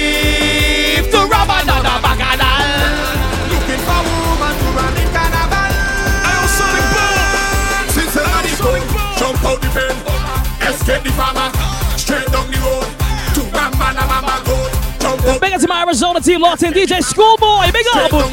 [10.87, 11.51] Escape the farmer.
[11.99, 12.87] Straight down the road.
[13.35, 14.71] To Ramana Mama Goat.
[15.03, 15.41] Jump out.
[15.41, 17.71] Big up to my Arizona team, in DJ Schoolboy.
[17.75, 18.09] Big up.
[18.09, 18.23] Mama.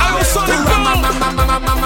[0.00, 1.77] I was Sonic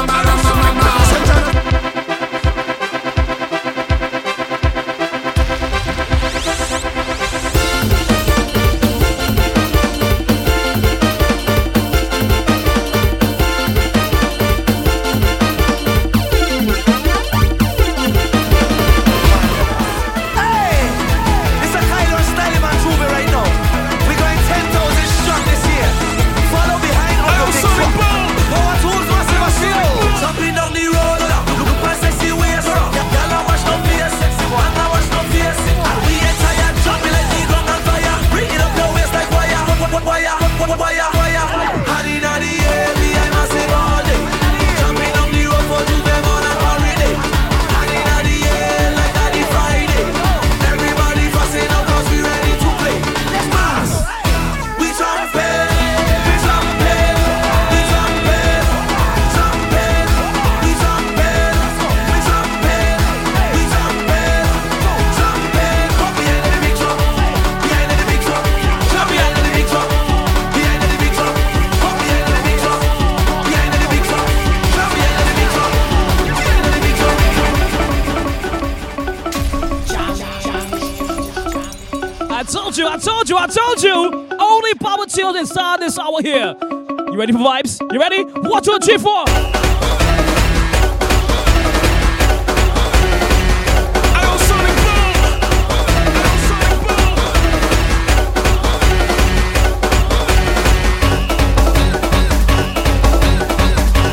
[85.12, 86.54] Power inside this hour here.
[86.62, 87.78] You ready for vibes?
[87.92, 88.24] You ready?
[88.24, 89.24] Four.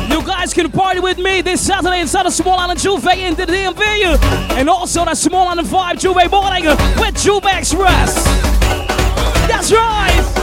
[0.08, 3.46] You guys can party with me this Saturday inside of Small Island Jouvert in the
[3.46, 4.18] DMV.
[4.58, 8.24] And also that Small Island 5 Jouvert morning with Jouvert Express.
[9.48, 10.39] That's right.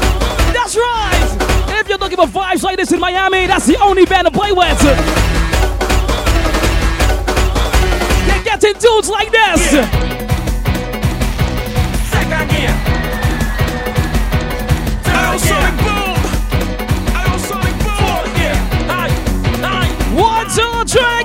[0.77, 1.79] That's.
[1.79, 4.51] If you're looking for vibes like this in Miami, that's the only band to play
[4.51, 4.81] with.
[8.27, 9.61] You're getting dudes like this.
[12.11, 12.75] Second gear.
[15.03, 15.71] Third gear.
[17.97, 18.57] Fourth gear.
[18.87, 19.13] Nine,
[19.61, 19.91] nine.
[20.15, 21.23] One, two, three,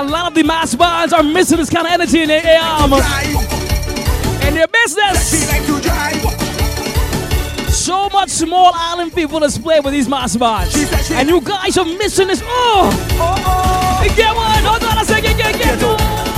[0.00, 2.92] a lot of the mass bands are missing this kind of energy in their um,
[4.46, 5.46] in their business.
[7.68, 10.74] So much small island people display with these mass bands,
[11.10, 12.40] and you guys are missing this.
[12.44, 14.64] Oh, get one.
[14.64, 15.36] Hold on a second.
[15.36, 16.29] Get get one.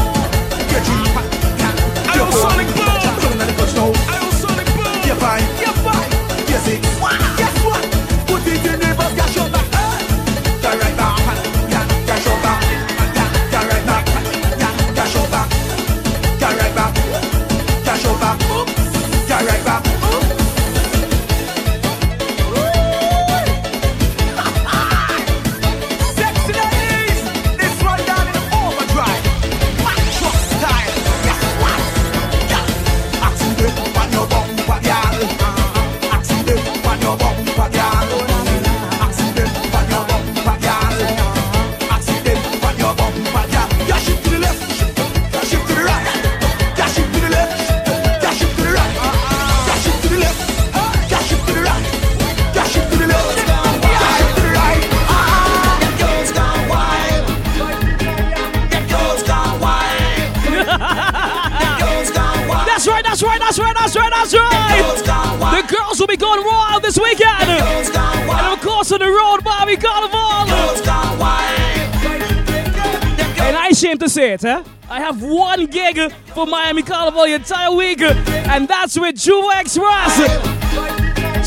[74.17, 74.45] It?
[74.45, 80.19] I have one gig for Miami Carnival the entire week, and that's with Jouvert Express.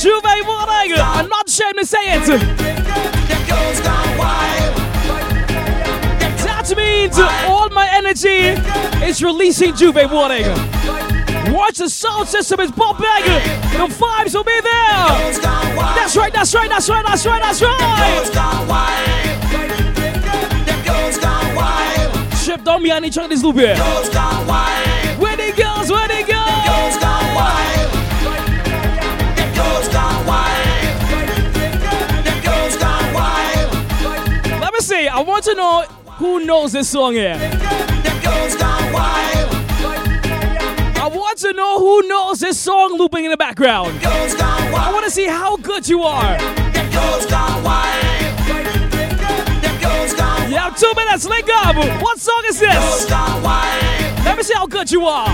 [0.02, 0.98] Jouvert morning.
[1.00, 2.26] I'm not ashamed to say it.
[6.42, 8.58] That means all my energy
[9.06, 10.46] is releasing Jouvert morning.
[11.54, 13.06] Watch the sound system is bumping.
[13.06, 15.42] The vibes will be there.
[15.94, 19.45] That's right, that's right, that's right, that's right, that's right.
[22.66, 23.76] Ship on me, I need to try this loop here.
[23.78, 26.96] Where they girls, where they girls?
[34.60, 35.84] Let me see, I want to know
[36.18, 37.38] who knows this song here.
[40.98, 44.00] I want to know who knows this song looping in the background.
[44.04, 46.40] I want to see how good you are.
[46.40, 46.42] You
[47.32, 48.15] have
[50.78, 51.76] two minutes, link up.
[52.02, 53.10] What song is this?
[53.10, 55.30] Let me see how good you are.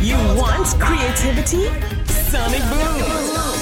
[0.00, 1.68] You want creativity?
[2.06, 2.96] Sonic Boom.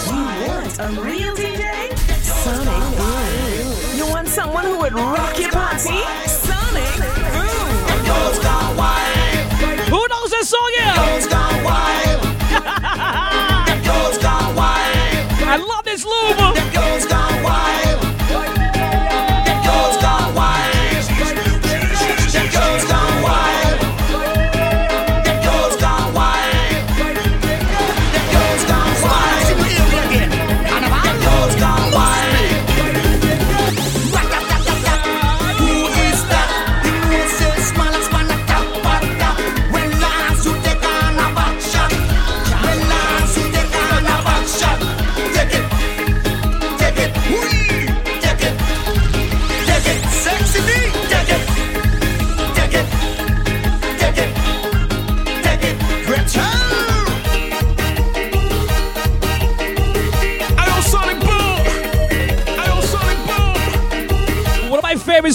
[0.08, 1.96] You want a real DJ?
[2.22, 3.96] Sonic Boom.
[3.96, 6.11] You want someone who would rock your party?
[16.04, 16.61] Love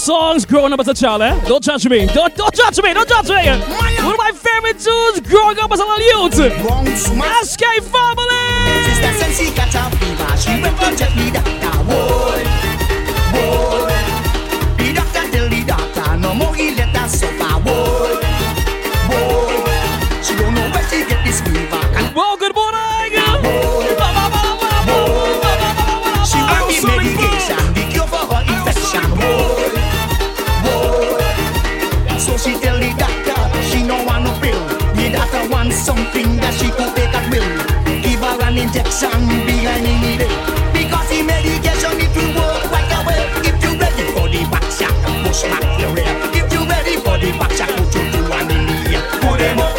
[0.08, 1.38] songs growing up as a child, eh?
[1.46, 2.06] Don't judge me.
[2.06, 2.94] Don't, don't judge me.
[2.94, 3.44] Don't judge me.
[4.02, 6.34] One of my favorite tunes growing up as a little youth.
[7.82, 8.38] Family.
[9.54, 9.96] Got a
[12.00, 12.27] fever,
[38.68, 39.08] Injection
[39.46, 40.28] behind the needle.
[40.76, 43.24] Because the medication it will work right away.
[43.48, 44.92] If you ready for the back shot,
[45.24, 46.04] push back your rear.
[46.36, 49.02] If you ready for the back shot, put you to one in the ear.
[49.24, 49.77] Put them up,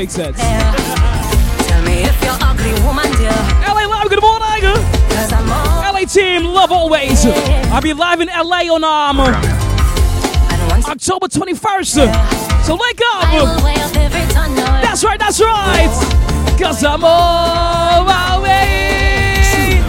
[0.00, 0.38] makes sense.
[0.38, 3.36] Tell me if you're ugly, woman, dear.
[3.68, 4.64] LA Live, good morning.
[5.92, 7.26] LA team, love always.
[7.26, 9.20] I'll be live in LA on um,
[10.86, 12.64] October 21st.
[12.64, 13.60] So wake up.
[14.80, 16.56] That's right, that's right.
[16.58, 19.82] Cause I'm all my way.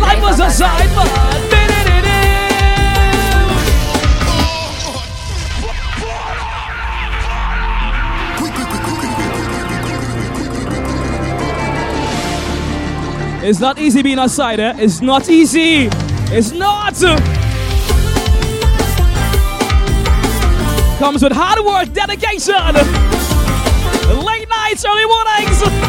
[0.00, 1.17] Life was a sidebar.
[13.48, 14.74] It's not easy being outside, eh?
[14.76, 15.88] It's not easy.
[16.30, 16.92] It's not.
[20.98, 22.74] Comes with hard work, dedication,
[24.22, 25.87] late nights, early mornings.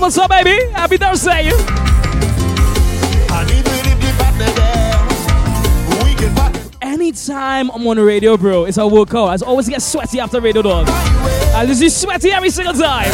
[0.00, 0.72] Dad, what's up, baby?
[0.72, 1.50] Happy Thursday.
[6.80, 9.42] Anytime I'm on the radio, bro, it's a workout.
[9.42, 10.86] I always get sweaty after radio, dog.
[10.88, 13.10] I just get sweaty every single time.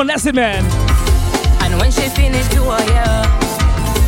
[0.00, 0.12] In the.
[0.12, 0.64] That's it, man.
[1.62, 3.24] And when she finish to her hair,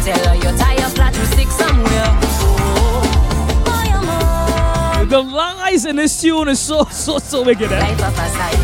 [0.04, 2.18] tell her you're tired, flat to stick somewhere.
[2.44, 4.08] Oh, boy, I'm
[5.02, 5.08] on.
[5.08, 7.70] The lies in this tune is so, so, so wicked.
[7.70, 7.80] Eh?
[7.80, 8.58] Life of a side,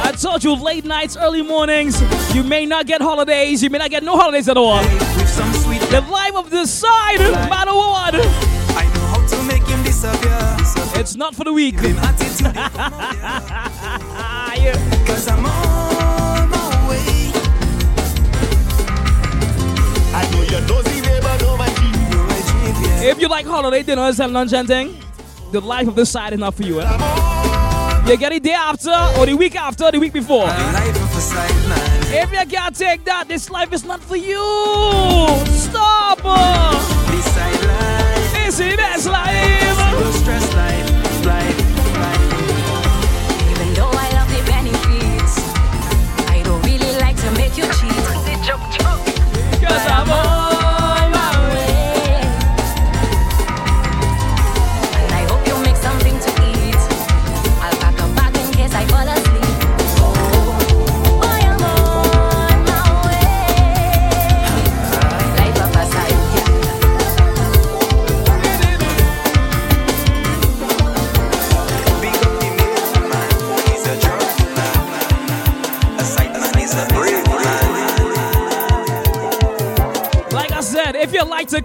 [0.00, 2.00] I told you late nights, early mornings.
[2.34, 3.62] You may not get holidays.
[3.62, 4.82] You may not get no holidays at all.
[4.82, 8.14] The life of the side, no matter what.
[8.14, 10.56] I know how to make him disappear.
[10.98, 11.76] It's not for the weak.
[23.00, 24.96] If you like holiday dinners and lunch and thing,
[25.50, 26.80] the life of this side is not for you.
[26.80, 28.04] Eh?
[28.06, 30.46] You get it day after, or the week after, the week before.
[32.10, 34.44] If you can't take that, this life is not for you.
[35.46, 36.18] Stop.
[37.10, 38.76] This side life.
[38.76, 39.78] Best life.
[39.92, 41.67] No stress life, life.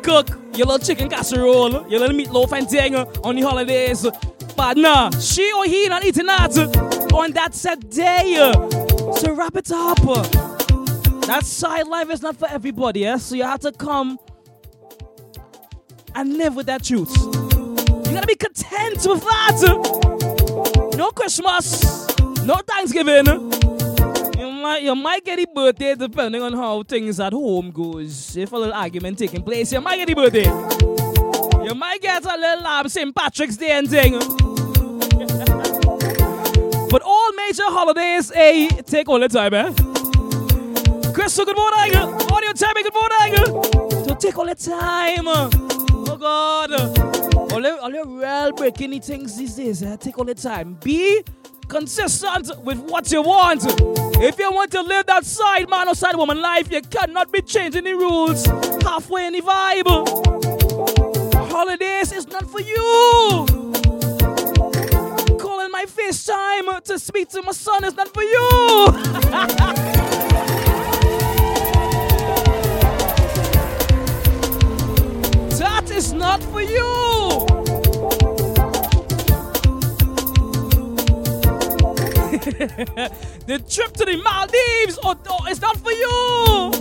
[0.04, 4.06] Cook your little chicken casserole, your little meatloaf and thing on the holidays,
[4.56, 6.56] but nah, she or he not eating that
[7.14, 8.36] on that set day.
[9.18, 9.98] So wrap it up.
[11.26, 13.18] That side life is not for everybody, yeah?
[13.18, 14.20] So you have to come
[16.14, 17.16] and live with that truth.
[17.18, 20.92] You gotta be content with that.
[20.98, 21.82] No Christmas,
[22.46, 23.63] no Thanksgiving.
[24.64, 28.38] Might, you might get a birthday depending on how things at home goes.
[28.38, 30.46] If a little argument taking place, you might get a birthday.
[31.66, 33.14] You might get a little um, St.
[33.14, 34.14] Patrick's Day and thing.
[36.90, 39.74] but all major holidays, hey, take all the time, eh?
[41.12, 41.98] Crystal, good morning.
[42.32, 43.36] Audio time, good morning.
[44.06, 45.28] So take all the time.
[45.28, 45.50] Oh
[46.18, 46.72] God.
[47.52, 49.98] All the, all real breaking things these days, eh?
[49.98, 50.78] Take all the time.
[50.82, 51.22] Be
[51.68, 53.64] consistent with what you want.
[54.22, 57.42] If you want to live that side man or side woman life, you cannot be
[57.42, 58.46] changing the rules
[58.84, 59.88] halfway in the vibe.
[61.52, 63.46] Holidays is not for you.
[65.38, 68.48] Calling my FaceTime to speak to my son is not for you.
[75.60, 77.53] that is not for you.
[82.44, 86.74] the trip to the Maldives oh, oh, it's not for you.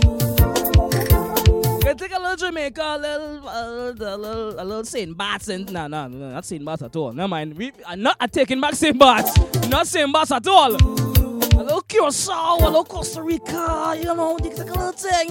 [1.87, 5.15] You take a little Jamaica, uh, a little, a little, a little, a little St.
[5.15, 6.65] Bart's, and no, no, no, not St.
[6.65, 7.13] Bart's at all.
[7.13, 7.57] Never mind.
[7.57, 8.99] We, I'm not taking back St.
[8.99, 9.37] Bart's.
[9.69, 10.11] Not St.
[10.11, 10.75] Bart's at all.
[10.75, 15.29] A little Curacao, a little Costa Rica, you know, you take a little thing.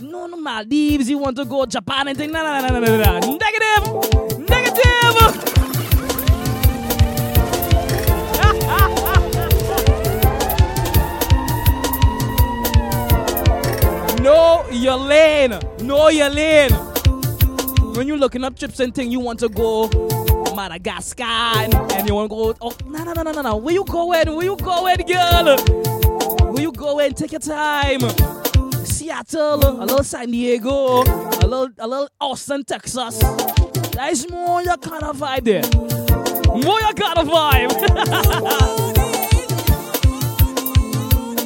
[0.00, 2.32] You know, Maldives, you want to go Japan and thing.
[2.32, 3.38] No, no, no, no, no, no.
[3.38, 4.48] Negative.
[4.48, 5.48] Negative.
[14.22, 15.58] Know your lane.
[15.80, 16.70] Know your lane.
[17.96, 19.88] When you're looking up trips and thing, you want to go
[20.54, 22.54] Madagascar and, and you want to go.
[22.60, 23.56] Oh, no, no, no, no, no, no.
[23.56, 24.32] Where you going?
[24.32, 25.56] Where you going, girl?
[26.52, 27.14] Where you going?
[27.14, 28.00] Take your time.
[28.84, 33.18] Seattle, a little San Diego, a little, a little Austin, Texas.
[33.18, 35.64] That is more your kind of vibe there.
[36.62, 37.72] More your kind of vibe.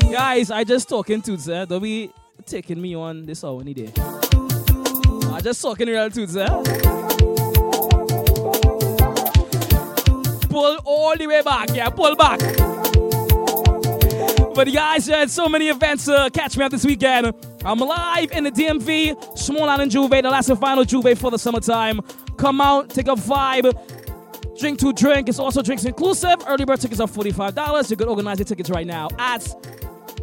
[0.13, 1.65] Guys, I just talking to sir.
[1.65, 2.13] Don't be
[2.47, 3.93] taking me on this hour any day.
[3.99, 6.47] I just talking real to sir.
[10.49, 12.39] Pull all the way back, yeah, pull back.
[14.55, 17.35] But guys, uh, so many events uh, catch me up this weekend.
[17.65, 21.39] I'm live in the DMV, Small Island Jouvert, the last and final Jouvert for the
[21.39, 22.01] summertime.
[22.39, 23.77] Come out, take a vibe.
[24.59, 25.29] Drink to drink.
[25.29, 26.37] It's also drinks inclusive.
[26.47, 27.91] Early bird tickets are $45.
[27.91, 29.43] You can organize your tickets right now at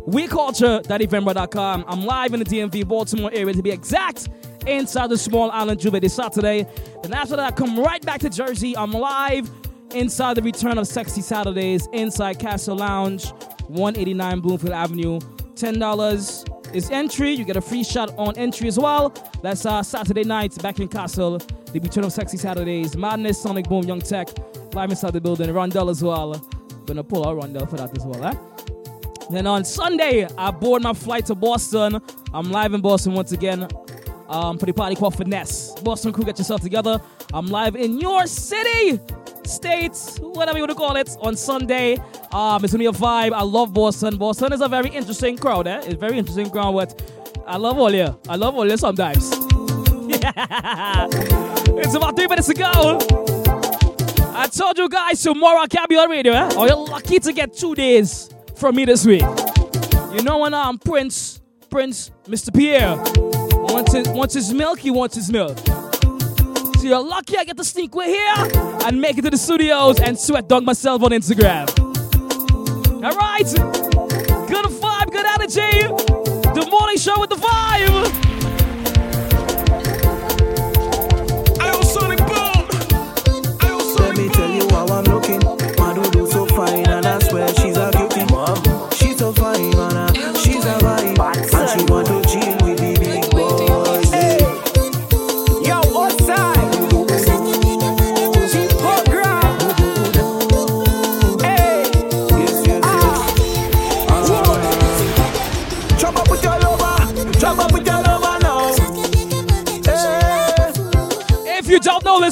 [0.07, 1.85] WeCulture.eventbrite.com.
[1.87, 4.29] I'm live in the DMV, Baltimore area to be exact,
[4.67, 6.67] inside the Small Island Jouvert this Saturday.
[7.01, 8.75] Then after that, I come right back to Jersey.
[8.75, 9.49] I'm live
[9.95, 13.31] inside the return of Sexy Saturdays inside Castle Lounge,
[13.67, 15.19] 189 Bloomfield Avenue.
[15.55, 17.31] $10 is entry.
[17.31, 19.13] You get a free shot on entry as well.
[19.41, 21.37] That's uh, Saturday night back in Castle.
[21.37, 22.97] The return of Sexy Saturdays.
[22.97, 24.27] Madness, Sonic Boom, Young Tech,
[24.73, 25.49] live inside the building.
[25.49, 26.33] Rondell as well.
[26.85, 28.72] Gonna pull out Rondell for that as well, eh?
[29.29, 32.01] Then on Sunday, I board my flight to Boston.
[32.33, 33.67] I'm live in Boston once again
[34.27, 35.79] um, for the party called Finesse.
[35.81, 37.01] Boston crew, get yourself together.
[37.33, 38.99] I'm live in your city,
[39.45, 41.97] state, whatever you want to call it, on Sunday.
[42.31, 43.33] Um, it's gonna be a vibe.
[43.33, 44.17] I love Boston.
[44.17, 45.81] Boston is a very interesting crowd, eh?
[45.85, 47.01] It's very interesting crowd, but
[47.47, 48.19] I love all you.
[48.27, 49.31] I love all you sometimes.
[51.75, 52.99] it's about three minutes to go.
[54.35, 56.49] I told you guys tomorrow I can't be on radio, eh?
[56.53, 58.33] Oh, you're lucky to get two days
[58.63, 59.23] from me this week.
[60.13, 62.55] You know when I'm um Prince, Prince, Mr.
[62.55, 62.95] Pierre
[63.61, 65.57] wants his, wants his milk, he wants his milk.
[65.57, 68.51] So you're lucky I get to sneak way here
[68.85, 71.67] and make it to the studios and sweat dunk myself on Instagram.
[73.03, 73.43] All right,
[74.47, 75.81] good vibe, good energy.
[76.57, 78.22] The morning show with the vibe.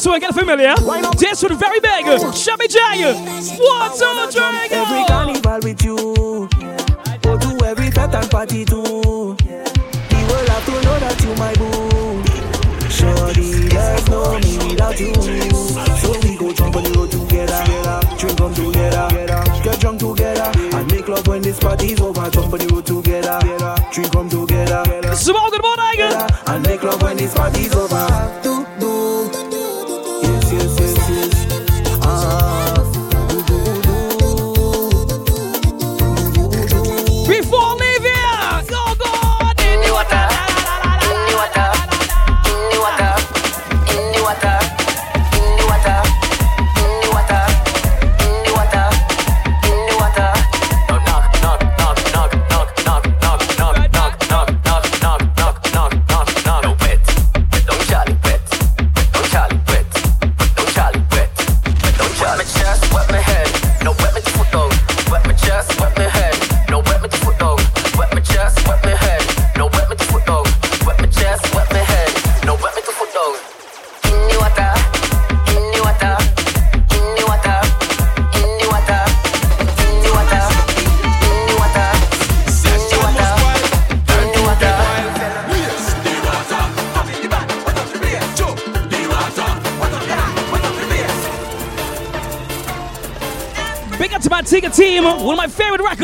[0.02, 0.74] This one, get familiar.
[1.18, 2.06] Dance with very big.
[2.08, 2.32] Oh.
[2.32, 2.80] Shabby J.
[2.82, 4.82] One, two, three, go.
[4.82, 5.96] Every carnival with you.
[7.22, 8.82] Go to every fete and party too.
[8.82, 12.24] The world have to know that you my boo.
[12.90, 15.14] Surely there's no me without you.
[16.02, 17.62] So we go jump on the road together.
[18.18, 19.08] Drink on together.
[19.64, 20.52] Get drunk together.
[20.78, 22.28] And make love when this party's over.
[22.32, 23.40] Jump on the road together.
[23.92, 25.16] Drink on together.
[25.16, 26.02] Small good morning.
[26.48, 28.51] And make love when this party's over.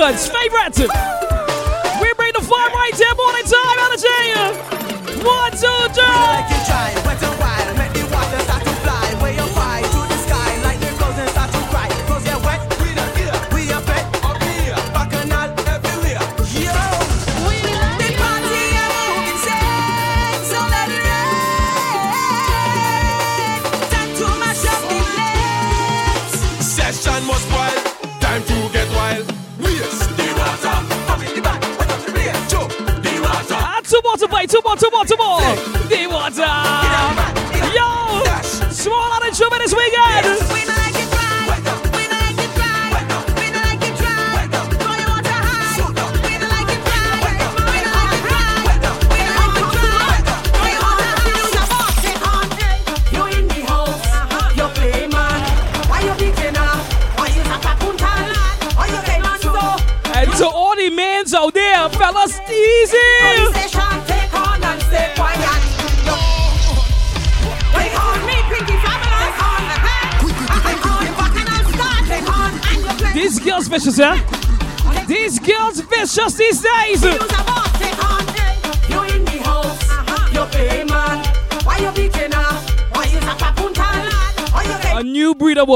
[0.07, 0.36] Woods.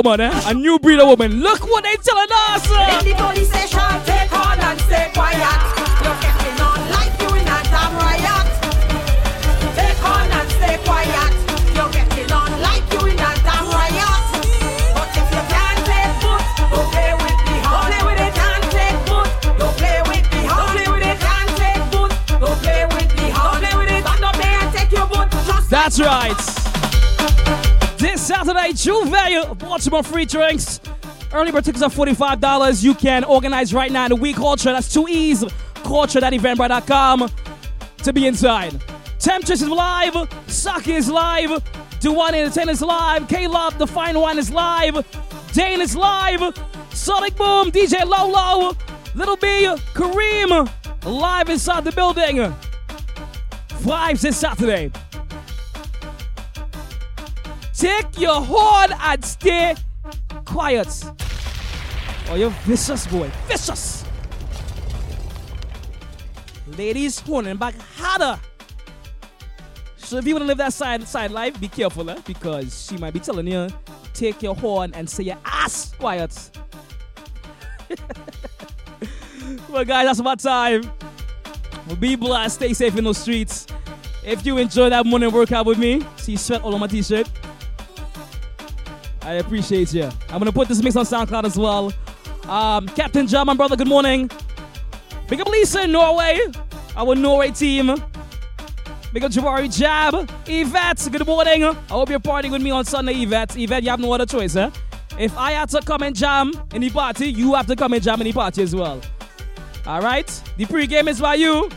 [0.03, 0.49] Woman, eh?
[0.49, 1.41] A new breed of woman.
[1.41, 2.65] Look what they telling us.
[2.65, 3.75] In the police take
[4.33, 5.38] on and stay quiet.
[6.01, 8.47] You're getting on like you in a damn riot.
[9.77, 11.33] Take on and stay quiet.
[11.75, 14.21] You're getting on like you in a damn riot.
[14.95, 17.85] But if you can't take foot, don't play with the horn.
[17.91, 18.33] Play with it.
[18.41, 20.71] Can't take foot, don't play with the horn.
[20.77, 21.17] Play with it.
[21.21, 23.59] Can't take foot, don't play with the horn.
[23.61, 24.01] Play with it.
[24.01, 25.30] Stand up there and take your boot.
[25.69, 26.41] That's right.
[27.97, 28.73] This Saturday,
[29.80, 30.80] Jouvert, more Free Drinks.
[31.33, 32.83] Early bird tickets are $45.
[32.83, 34.72] You can organize right now in the week culture.
[34.72, 35.43] That's two E's.
[35.75, 37.30] Culture.eventbrite.com
[38.03, 38.82] to be inside.
[39.19, 40.16] Temptress is live.
[40.48, 41.64] Saki is live.
[42.00, 43.27] Duane Entertainment is live.
[43.27, 45.06] K-Love, The Fine One is live.
[45.53, 46.41] Dane is live.
[46.93, 48.75] Sonic Boom, DJ Lolo,
[49.16, 49.48] Little B,
[49.93, 50.69] Kareem,
[51.06, 52.53] live inside the building.
[53.82, 54.91] Vibes this Saturday.
[57.82, 59.76] Take your horn and stay
[60.45, 61.03] quiet.
[62.30, 63.32] Oh, you're vicious, boy.
[63.48, 64.06] Vicious.
[66.77, 68.40] Ladies, horning back harder.
[69.98, 72.19] So if you want to live that side side life, be careful, eh?
[72.24, 73.68] because she might be telling you,
[74.14, 76.51] take your horn and say your ass quiet.
[79.72, 80.84] well, guys, that's about time.
[82.00, 82.58] Be blessed.
[82.58, 83.66] Stay safe in those streets.
[84.24, 87.27] If you enjoy that morning workout with me, see sweat all on my t-shirt.
[89.24, 90.09] I appreciate you.
[90.30, 91.93] I'm gonna put this mix on SoundCloud as well.
[92.48, 94.30] Um, Captain John, my brother, good morning.
[95.27, 96.40] Big up Lisa in Norway,
[96.95, 97.88] our Norway team.
[99.14, 100.30] Big up Jabari Jab.
[100.48, 101.64] Yvette, good morning.
[101.64, 103.58] I hope you're partying with me on Sunday, Yvette.
[103.58, 104.72] Yvette, you have no other choice, eh?
[105.19, 108.01] If I had to come and jam in the party, you have to come and
[108.01, 109.01] jam in the party as well.
[109.85, 110.27] All right?
[110.58, 111.69] The pre-game is by you.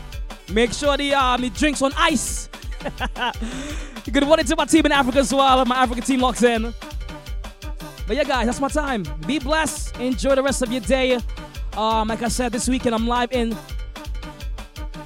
[0.51, 2.49] Make sure the, um, the drinks on ice.
[4.11, 5.63] good morning to my team in Africa as well.
[5.65, 6.73] My African team locks in.
[8.07, 9.03] But yeah, guys, that's my time.
[9.25, 9.97] Be blessed.
[9.97, 11.19] Enjoy the rest of your day.
[11.75, 13.57] Um, like I said, this weekend I'm live in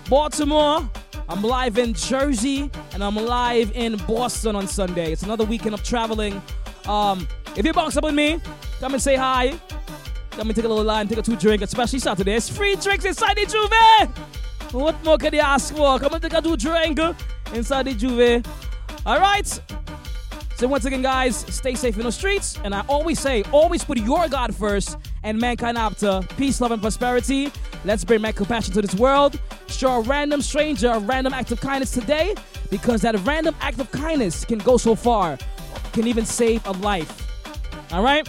[0.10, 0.90] Baltimore.
[1.30, 5.12] I'm live in Jersey, and I'm live in Boston on Sunday.
[5.12, 6.42] It's another weekend of traveling.
[6.88, 8.42] Um, if you box up with me,
[8.80, 9.60] come and say hi.
[10.32, 12.34] Come and take a little line, take a two drink, especially Saturday.
[12.34, 14.74] It's free drinks inside the Jouvert.
[14.74, 16.00] What more can you ask for?
[16.00, 17.00] Come and take a two drink
[17.54, 18.46] inside the Jouvert.
[19.06, 19.62] All right.
[20.60, 22.60] So once again, guys, stay safe in the streets.
[22.66, 26.20] And I always say, always put your God first and mankind after.
[26.36, 27.50] Peace, love, and prosperity.
[27.86, 29.40] Let's bring back compassion to this world.
[29.70, 32.36] Show a random stranger a random act of kindness today
[32.70, 35.38] because that random act of kindness can go so far,
[35.94, 37.26] can even save a life.
[37.94, 38.28] All right?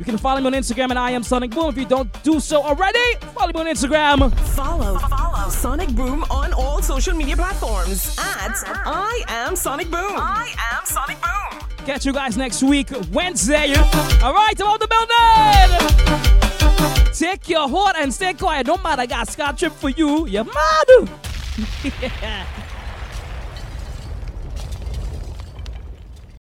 [0.00, 1.68] You can follow me on Instagram at I am Sonic Boom.
[1.68, 2.98] If you don't do so already,
[3.34, 4.34] follow me on Instagram.
[4.54, 10.14] Follow, follow Sonic Boom on all social media platforms at I am Sonic Boom.
[10.16, 11.60] I am Sonic Boom.
[11.84, 13.74] Catch you guys next week, Wednesday.
[14.22, 15.12] All right, I'm out the building.
[17.12, 18.68] Take your heart and stay quiet.
[18.68, 20.26] No matter, I got Scott trip for you.
[20.26, 21.10] You mad?
[22.00, 22.46] yeah.